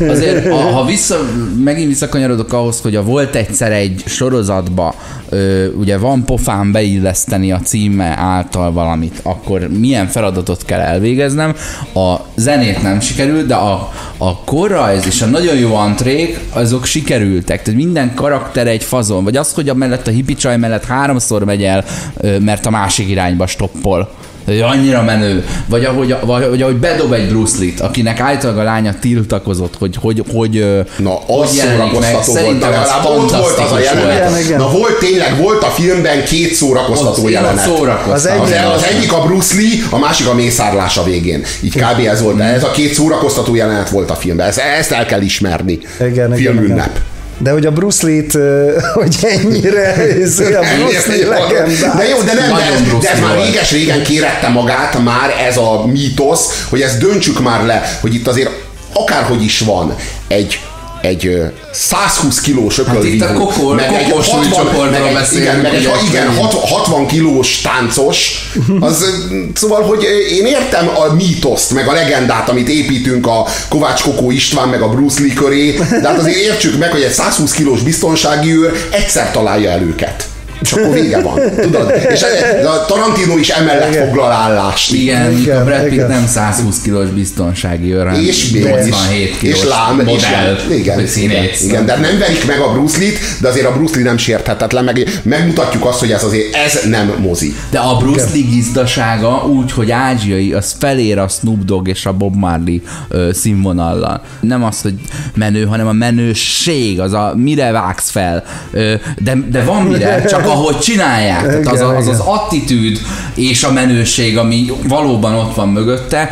Azért, 0.08 0.48
ha, 0.48 0.56
ha 0.56 0.84
vissza, 0.84 1.18
megint 1.64 1.88
visszakanyarodok 1.88 2.52
ahhoz, 2.52 2.80
hogy 2.80 2.96
a 2.96 3.02
volt 3.02 3.34
egyszer 3.34 3.72
egy 3.72 4.02
sorozatba, 4.06 4.94
ö, 5.28 5.66
ugye 5.66 5.98
van 5.98 6.24
pofán 6.24 6.72
beilleszteni 6.72 7.52
a 7.52 7.60
címe 7.64 8.14
által 8.18 8.72
valamit, 8.72 9.20
akkor 9.22 9.68
milyen 9.78 10.06
feladatot 10.06 10.64
kell 10.64 10.80
elvégeznem. 10.80 11.54
A 11.94 12.16
zenét 12.36 12.82
nem 12.82 13.00
sikerült, 13.00 13.46
de 13.46 13.54
a, 13.54 13.92
a 14.16 14.44
korrajz 14.44 15.06
és 15.06 15.22
a 15.22 15.26
nagyon 15.26 15.56
jó 15.56 15.74
antrék, 15.74 16.38
azok 16.52 16.84
sikerültek. 16.84 17.62
Tehát 17.62 17.80
minden 17.80 18.14
karakter 18.14 18.66
egy 18.66 18.84
fazon. 18.84 19.24
Vagy 19.24 19.36
az, 19.36 19.52
hogy 19.52 19.68
a 19.68 19.74
mellett 19.74 20.06
a 20.06 20.10
hippie 20.10 20.36
csaj 20.36 20.56
mellett 20.56 20.84
háromszor 20.84 21.44
megy 21.44 21.62
el, 21.62 21.84
mert 22.40 22.66
a 22.66 22.70
másik 22.70 23.08
irányba 23.08 23.46
stoppol. 23.46 24.10
Hogy 24.44 24.60
annyira 24.60 25.02
menő. 25.02 25.44
Vagy 25.68 25.84
ahogy, 25.84 26.14
vagy, 26.24 26.48
vagy 26.48 26.62
ahogy 26.62 26.76
bedob 26.76 27.12
egy 27.12 27.28
Bruce 27.28 27.58
Lee-t, 27.58 27.80
akinek 27.80 28.20
általában 28.20 28.60
a 28.62 28.64
lánya 28.64 28.94
tiltakozott, 29.00 29.74
hogy 29.78 29.96
hogy, 30.00 30.22
hogy, 30.32 30.82
Na, 30.98 31.10
hogy 31.10 31.46
az 31.46 31.56
jelenik 31.56 31.78
meg. 31.98 32.02
szórakoztató 32.02 32.32
volt, 32.32 32.44
Szerintem 32.44 32.72
az 32.82 33.06
ott 33.06 33.30
volt 33.30 33.58
az 33.58 33.72
a 33.72 33.78
jelenet. 33.78 34.16
Igen, 34.30 34.38
igen. 34.44 34.58
Na 34.58 34.70
volt 34.70 34.98
tényleg, 34.98 35.36
volt 35.36 35.62
a 35.62 35.66
filmben 35.66 36.24
két 36.24 36.52
szórakoztató 36.54 37.24
Ott 37.24 37.30
jelenet. 37.30 37.64
szórakoztató. 37.64 38.12
Az 38.12 38.24
Az, 38.42 38.50
egyik- 38.50 38.74
az 38.74 38.82
egyik 38.84 39.12
a 39.12 39.20
Bruce 39.20 39.54
Lee, 39.54 39.70
a 39.90 39.98
másik 39.98 40.26
a 40.28 40.34
mészárlás 40.34 40.96
a 40.96 41.04
végén. 41.04 41.44
Így 41.62 41.74
kb. 41.76 42.06
ez 42.06 42.22
volt. 42.22 42.36
De 42.36 42.44
ez 42.44 42.64
a 42.64 42.70
két 42.70 42.94
szórakoztató 42.94 43.54
jelenet 43.54 43.88
volt 43.90 44.10
a 44.10 44.14
filmben. 44.14 44.46
Ezt, 44.46 44.58
ezt 44.78 44.92
el 44.92 45.06
kell 45.06 45.20
ismerni. 45.20 45.78
Igen, 46.00 46.10
igen, 46.12 46.32
Filmünnep. 46.34 46.70
igen. 46.90 46.90
De 47.38 47.50
hogy 47.50 47.66
a 47.66 47.70
Bruce 47.70 48.06
Lee-t, 48.06 48.32
hogy 49.00 49.16
ennyire, 49.20 49.94
ez 49.94 50.38
a 50.38 50.62
Bruce 50.78 51.08
Lee 51.08 51.26
legendás. 51.26 51.96
De 51.96 52.08
jó, 52.08 52.22
de 52.22 52.32
nem, 52.32 52.50
Nagyon 52.50 52.84
de, 52.84 52.98
de 53.00 53.10
ez 53.10 53.20
már 53.20 53.44
réges-régen 53.44 54.02
kérette 54.02 54.48
magát 54.48 55.02
már 55.02 55.34
ez 55.48 55.56
a 55.56 55.86
mítosz, 55.86 56.64
hogy 56.68 56.80
ezt 56.80 56.98
döntsük 56.98 57.40
már 57.40 57.64
le, 57.64 57.98
hogy 58.00 58.14
itt 58.14 58.26
azért 58.26 58.50
akárhogy 58.92 59.42
is 59.42 59.60
van 59.60 59.94
egy 60.28 60.60
egy 61.06 61.26
ö, 61.26 61.44
120 61.72 62.40
kilós 62.40 62.76
Hát 62.76 62.86
ökölvívó, 62.86 63.72
meg 63.72 63.92
egy 63.94 64.08
kokos 64.10 64.26
60, 64.28 64.42
súlycsoportról 64.42 64.90
meg 64.90 65.16
egy, 65.32 65.36
igen, 65.40 65.56
meg 65.56 65.74
egy, 65.74 65.88
igen, 66.08 66.26
hogy- 66.28 66.38
hat- 66.38 66.68
60 66.68 67.06
kilós 67.06 67.60
táncos, 67.60 68.48
az, 68.80 69.04
szóval, 69.54 69.82
hogy 69.82 70.02
én 70.30 70.46
értem 70.46 70.88
a 70.88 71.12
mítoszt, 71.14 71.74
meg 71.74 71.88
a 71.88 71.92
legendát, 71.92 72.48
amit 72.48 72.68
építünk 72.68 73.26
a 73.26 73.46
Kovács 73.68 74.02
Kokó 74.02 74.30
István, 74.30 74.68
meg 74.68 74.80
a 74.82 74.88
Bruce 74.88 75.20
Lee 75.20 75.34
köré, 75.34 75.72
de 75.72 76.08
hát 76.08 76.18
azért 76.18 76.36
értsük 76.36 76.78
meg, 76.78 76.90
hogy 76.90 77.02
egy 77.02 77.12
120 77.12 77.52
kilós 77.52 77.82
biztonsági 77.82 78.52
őr 78.56 78.72
egyszer 78.90 79.30
találja 79.30 79.70
el 79.70 79.80
őket. 79.82 80.24
És 80.60 80.72
akkor 80.72 80.92
vége 80.92 81.20
van. 81.20 81.40
Tudod? 81.60 81.92
És 82.10 82.22
a 82.64 82.84
Tarantino 82.86 83.38
is 83.38 83.48
emellett 83.48 83.90
Igen. 83.90 84.06
foglal 84.06 84.32
állást. 84.32 84.92
Igen, 84.92 85.30
Igen, 85.30 85.40
igen, 85.40 85.60
a 85.60 85.64
Brad 85.64 85.82
Pitt 85.82 85.92
igen. 85.92 86.08
nem 86.08 86.26
120 86.26 86.80
kilós 86.80 87.08
biztonsági 87.08 87.92
őr, 87.92 88.06
hanem 88.06 88.22
és 88.24 88.52
87 88.52 89.38
kilós 89.38 89.58
és 89.58 89.64
lám, 89.64 90.00
és 90.00 90.04
modell, 90.06 90.52
lám, 90.52 90.56
igen, 90.70 90.78
igen, 90.78 91.06
színész. 91.06 91.62
igen, 91.62 91.86
de 91.86 91.96
nem 91.96 92.18
verik 92.18 92.46
meg 92.46 92.58
a 92.60 92.72
Bruce 92.72 92.98
Lee-t, 92.98 93.18
de 93.40 93.48
azért 93.48 93.66
a 93.66 93.72
Bruce 93.72 93.94
Lee 93.94 94.04
nem 94.04 94.16
sérthetetlen, 94.16 94.84
meg 94.84 95.20
megmutatjuk 95.22 95.84
azt, 95.84 95.98
hogy 95.98 96.10
ez 96.10 96.24
azért 96.24 96.54
ez 96.54 96.80
nem 96.88 97.14
mozi. 97.18 97.54
De 97.70 97.78
a 97.78 97.96
Bruce 97.96 98.28
Lee 98.32 98.42
gizdasága 98.50 99.44
úgy, 99.46 99.72
hogy 99.72 99.90
ázsiai, 99.90 100.52
az 100.52 100.74
felér 100.78 101.18
a 101.18 101.28
Snoop 101.28 101.64
Dogg 101.64 101.88
és 101.88 102.06
a 102.06 102.12
Bob 102.12 102.34
Marley 102.36 102.78
ö, 103.08 103.30
színvonallal. 103.32 104.22
Nem 104.40 104.64
az, 104.64 104.80
hogy 104.80 104.94
menő, 105.34 105.64
hanem 105.64 105.86
a 105.86 105.92
menőség, 105.92 107.00
az 107.00 107.12
a 107.12 107.32
mire 107.36 107.70
vágsz 107.70 108.10
fel. 108.10 108.44
Ö, 108.70 108.94
de, 109.18 109.36
de 109.50 109.62
van 109.62 109.82
mire, 109.82 110.24
csak 110.24 110.45
ahogy 110.46 110.78
csinálják. 110.78 111.46
Tehát 111.46 111.66
az, 111.66 111.80
a, 111.80 111.96
az 111.96 112.06
az 112.06 112.18
attitűd 112.18 113.00
és 113.34 113.64
a 113.64 113.72
menőség, 113.72 114.38
ami 114.38 114.72
valóban 114.88 115.34
ott 115.34 115.54
van 115.54 115.68
mögötte, 115.68 116.30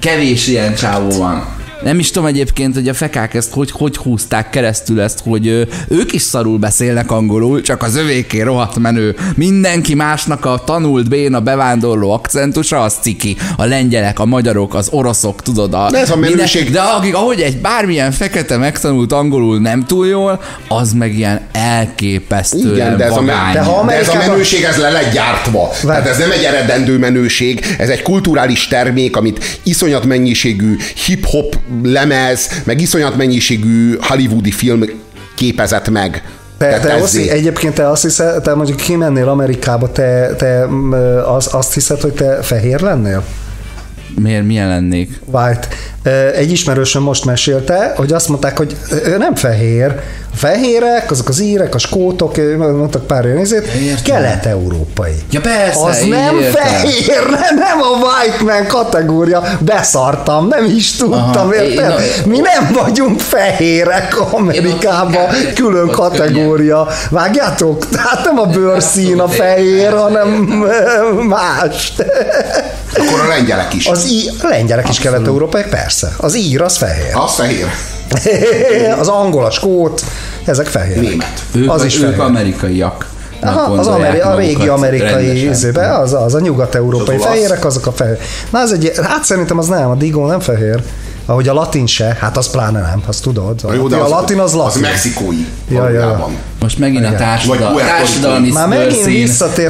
kevés 0.00 0.46
ilyen 0.46 0.74
csávó 0.74 1.18
van. 1.18 1.58
Nem 1.82 1.98
is 1.98 2.10
tudom 2.10 2.28
egyébként, 2.28 2.74
hogy 2.74 2.88
a 2.88 2.94
fekák 2.94 3.34
ezt 3.34 3.52
hogy, 3.52 3.70
hogy 3.70 3.96
húzták 3.96 4.50
keresztül 4.50 5.00
ezt, 5.00 5.20
hogy 5.24 5.48
ö, 5.48 5.62
ők 5.88 6.12
is 6.12 6.22
szarul 6.22 6.58
beszélnek 6.58 7.10
angolul, 7.10 7.60
csak 7.60 7.82
az 7.82 7.96
övéké 7.96 8.40
rohadt 8.40 8.78
menő. 8.78 9.16
Mindenki 9.36 9.94
másnak 9.94 10.44
a 10.44 10.62
tanult 10.66 11.08
béna 11.08 11.40
bevándorló 11.40 12.10
akcentusa, 12.12 12.80
az 12.82 12.94
ciki. 13.00 13.36
A 13.56 13.64
lengyelek, 13.64 14.18
a 14.18 14.24
magyarok, 14.24 14.74
az 14.74 14.88
oroszok, 14.90 15.42
tudod. 15.42 15.74
A 15.74 15.88
De 15.90 15.98
ez 15.98 16.10
a 16.10 16.16
menőség- 16.16 16.70
de 16.70 16.80
akik, 16.80 17.14
ahogy 17.14 17.40
egy 17.40 17.56
bármilyen 17.60 18.12
fekete 18.12 18.56
megtanult 18.56 19.12
angolul 19.12 19.60
nem 19.60 19.84
túl 19.86 20.06
jól, 20.06 20.42
az 20.68 20.92
meg 20.92 21.14
ilyen 21.14 21.40
elképesztően 21.52 22.74
Igen, 22.74 22.96
de 22.96 23.04
ez, 23.04 23.10
a, 23.10 23.14
vagány. 23.14 23.52
De 23.52 23.60
ha 23.60 23.84
de 23.86 23.92
ez 23.92 24.08
a 24.08 24.14
menőség 24.14 24.62
ez 24.62 24.76
le 24.76 24.90
lett 24.90 25.12
gyártva. 25.12 25.70
Tehát 25.82 26.06
ez 26.06 26.18
nem 26.18 26.30
egy 26.30 26.42
eredendő 26.42 26.98
menőség, 26.98 27.66
ez 27.78 27.88
egy 27.88 28.02
kulturális 28.02 28.68
termék, 28.68 29.16
amit 29.16 29.60
iszonyat 29.62 30.04
mennyiségű 30.04 30.76
hip-hop 31.06 31.56
lemez, 31.82 32.62
meg 32.64 32.80
iszonyat 32.80 33.16
mennyiségű 33.16 33.96
hollywoodi 34.00 34.50
film 34.50 34.84
képezett 35.34 35.90
meg. 35.90 36.22
Te, 36.58 36.78
te. 36.78 36.96
Oszi, 36.96 37.30
egyébként 37.30 37.74
te 37.74 37.90
azt 37.90 38.02
hiszed, 38.02 38.42
te 38.42 38.54
mondjuk 38.54 38.76
kimennél 38.76 39.28
Amerikába, 39.28 39.92
te, 39.92 40.34
te 40.36 40.66
az, 41.34 41.48
azt 41.54 41.74
hiszed, 41.74 42.00
hogy 42.00 42.12
te 42.12 42.42
fehér 42.42 42.80
lennél? 42.80 43.24
Miért, 44.14 44.44
milyen 44.44 44.68
lennék? 44.68 45.20
White. 45.24 45.68
Egy 46.34 46.50
ismerősöm 46.50 47.02
most 47.02 47.24
mesélte, 47.24 47.92
hogy 47.96 48.12
azt 48.12 48.28
mondták, 48.28 48.58
hogy 48.58 48.76
ő 49.04 49.16
nem 49.16 49.34
fehér. 49.34 50.00
A 50.32 50.36
fehérek, 50.36 51.10
azok 51.10 51.28
az 51.28 51.40
írek, 51.40 51.74
a 51.74 51.78
skótok, 51.78 52.36
mondtak 52.58 53.06
pár 53.06 53.24
olyan 53.24 53.38
izét, 53.38 53.66
Értem. 53.66 54.02
kelet-európai. 54.04 55.14
Ja 55.30 55.40
persze, 55.40 55.80
Az 55.84 55.98
nem 56.08 56.38
értem. 56.38 56.62
fehér, 56.62 57.20
nem, 57.40 57.54
nem 57.54 57.78
a 57.80 57.96
white 57.96 58.42
man 58.44 58.66
kategória. 58.66 59.42
Beszartam, 59.60 60.48
nem 60.48 60.64
is 60.64 60.92
tudtam, 60.96 61.48
Aha, 61.48 61.54
érted? 61.54 62.02
Mi 62.26 62.38
nem 62.38 62.82
vagyunk 62.82 63.20
fehérek 63.20 64.32
Amerikában, 64.32 65.26
külön 65.54 65.88
kategória. 65.88 66.86
Vágjátok? 67.10 67.88
Tehát 67.88 68.24
nem 68.24 68.38
a 68.38 68.46
bőrszín 68.46 69.20
a 69.20 69.28
fehér, 69.28 69.92
hanem 69.92 70.28
más. 71.28 71.92
Akkor 72.96 73.20
a 73.20 73.28
lengyelek 73.28 73.74
is. 73.74 73.86
Az 73.86 74.06
a 74.42 74.48
lengyelek 74.48 74.88
is 74.88 74.98
kelet-európai, 74.98 75.62
persze. 75.70 75.89
Az 76.16 76.36
ír, 76.36 76.62
az 76.62 76.76
fehér. 76.76 77.12
Az 77.14 77.34
fehér. 77.34 77.66
Az 79.00 79.08
angol, 79.08 79.44
a 79.44 79.50
skót, 79.50 80.04
ezek 80.44 80.66
fehér. 80.66 81.00
Német. 81.00 81.42
Ők, 81.54 81.70
Az 81.70 81.84
is 81.84 81.96
ők 81.96 82.02
fehér. 82.04 82.20
amerikaiak. 82.20 83.08
Aha, 83.42 83.72
az 83.72 83.86
ameri- 83.86 84.20
a 84.20 84.34
régi 84.36 84.68
amerikai 84.68 85.48
izébe, 85.48 85.98
az, 85.98 86.12
az 86.14 86.34
a 86.34 86.40
nyugat-európai 86.40 87.16
olasz. 87.16 87.26
fehérek, 87.28 87.64
azok 87.64 87.86
a 87.86 87.92
fehér. 87.92 88.18
Na 88.50 88.58
az 88.60 88.72
egy, 88.72 88.92
hát 89.02 89.24
szerintem 89.24 89.58
az 89.58 89.66
nem, 89.66 89.90
a 89.90 89.94
digó 89.94 90.26
nem 90.26 90.40
fehér. 90.40 90.82
Ahogy 91.26 91.48
a 91.48 91.52
latin 91.54 91.86
se, 91.86 92.16
hát 92.20 92.36
az 92.36 92.50
pláne 92.50 92.80
nem, 92.80 93.02
azt 93.06 93.22
tudod. 93.22 93.60
A, 93.62 93.72
jó, 93.72 93.88
de 93.88 93.96
a 93.96 94.08
latin 94.08 94.38
az 94.38 94.52
Az 94.52 94.56
latin. 94.56 94.80
mexikói. 94.80 95.46
Ja, 95.68 95.88
ja. 95.88 96.28
Most 96.60 96.78
megint 96.78 97.04
a 97.04 97.06
Igen. 97.06 97.18
társadal, 97.18 97.56
Vagy 97.58 97.72
Puerto 97.72 97.96
társadalmi 97.96 98.50
Már 98.50 98.68
megint 98.68 99.06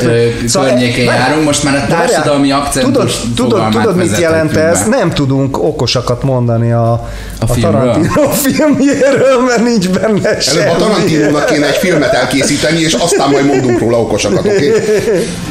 ö, 0.05 0.27
Szóval- 0.47 0.79
járunk, 1.05 1.45
most 1.45 1.63
már 1.65 1.75
a 1.75 1.87
társadalmi 1.87 2.51
akcentus 2.51 3.21
Tudod, 3.35 3.69
tudod, 3.71 3.97
mit 3.97 4.19
jelent 4.19 4.53
be. 4.53 4.61
ez? 4.61 4.83
Nem 4.89 5.11
tudunk 5.11 5.63
okosakat 5.63 6.23
mondani 6.23 6.73
a, 6.73 6.93
a, 7.41 7.47
filmről? 7.47 7.81
Tarantino 7.81 8.29
filmjéről, 8.31 9.41
mert 9.47 9.63
nincs 9.63 9.89
benne 9.89 10.29
Előbb 10.29 10.39
a 10.39 10.41
semmi. 10.41 10.79
Tarantinónak 10.79 11.47
kéne 11.47 11.67
egy 11.67 11.77
filmet 11.77 12.13
elkészíteni, 12.13 12.79
és 12.81 12.93
aztán 12.93 13.31
majd 13.31 13.47
mondunk 13.47 13.79
róla 13.79 14.01
okosakat, 14.01 14.47
oké? 14.47 14.69
Okay? 14.69 15.27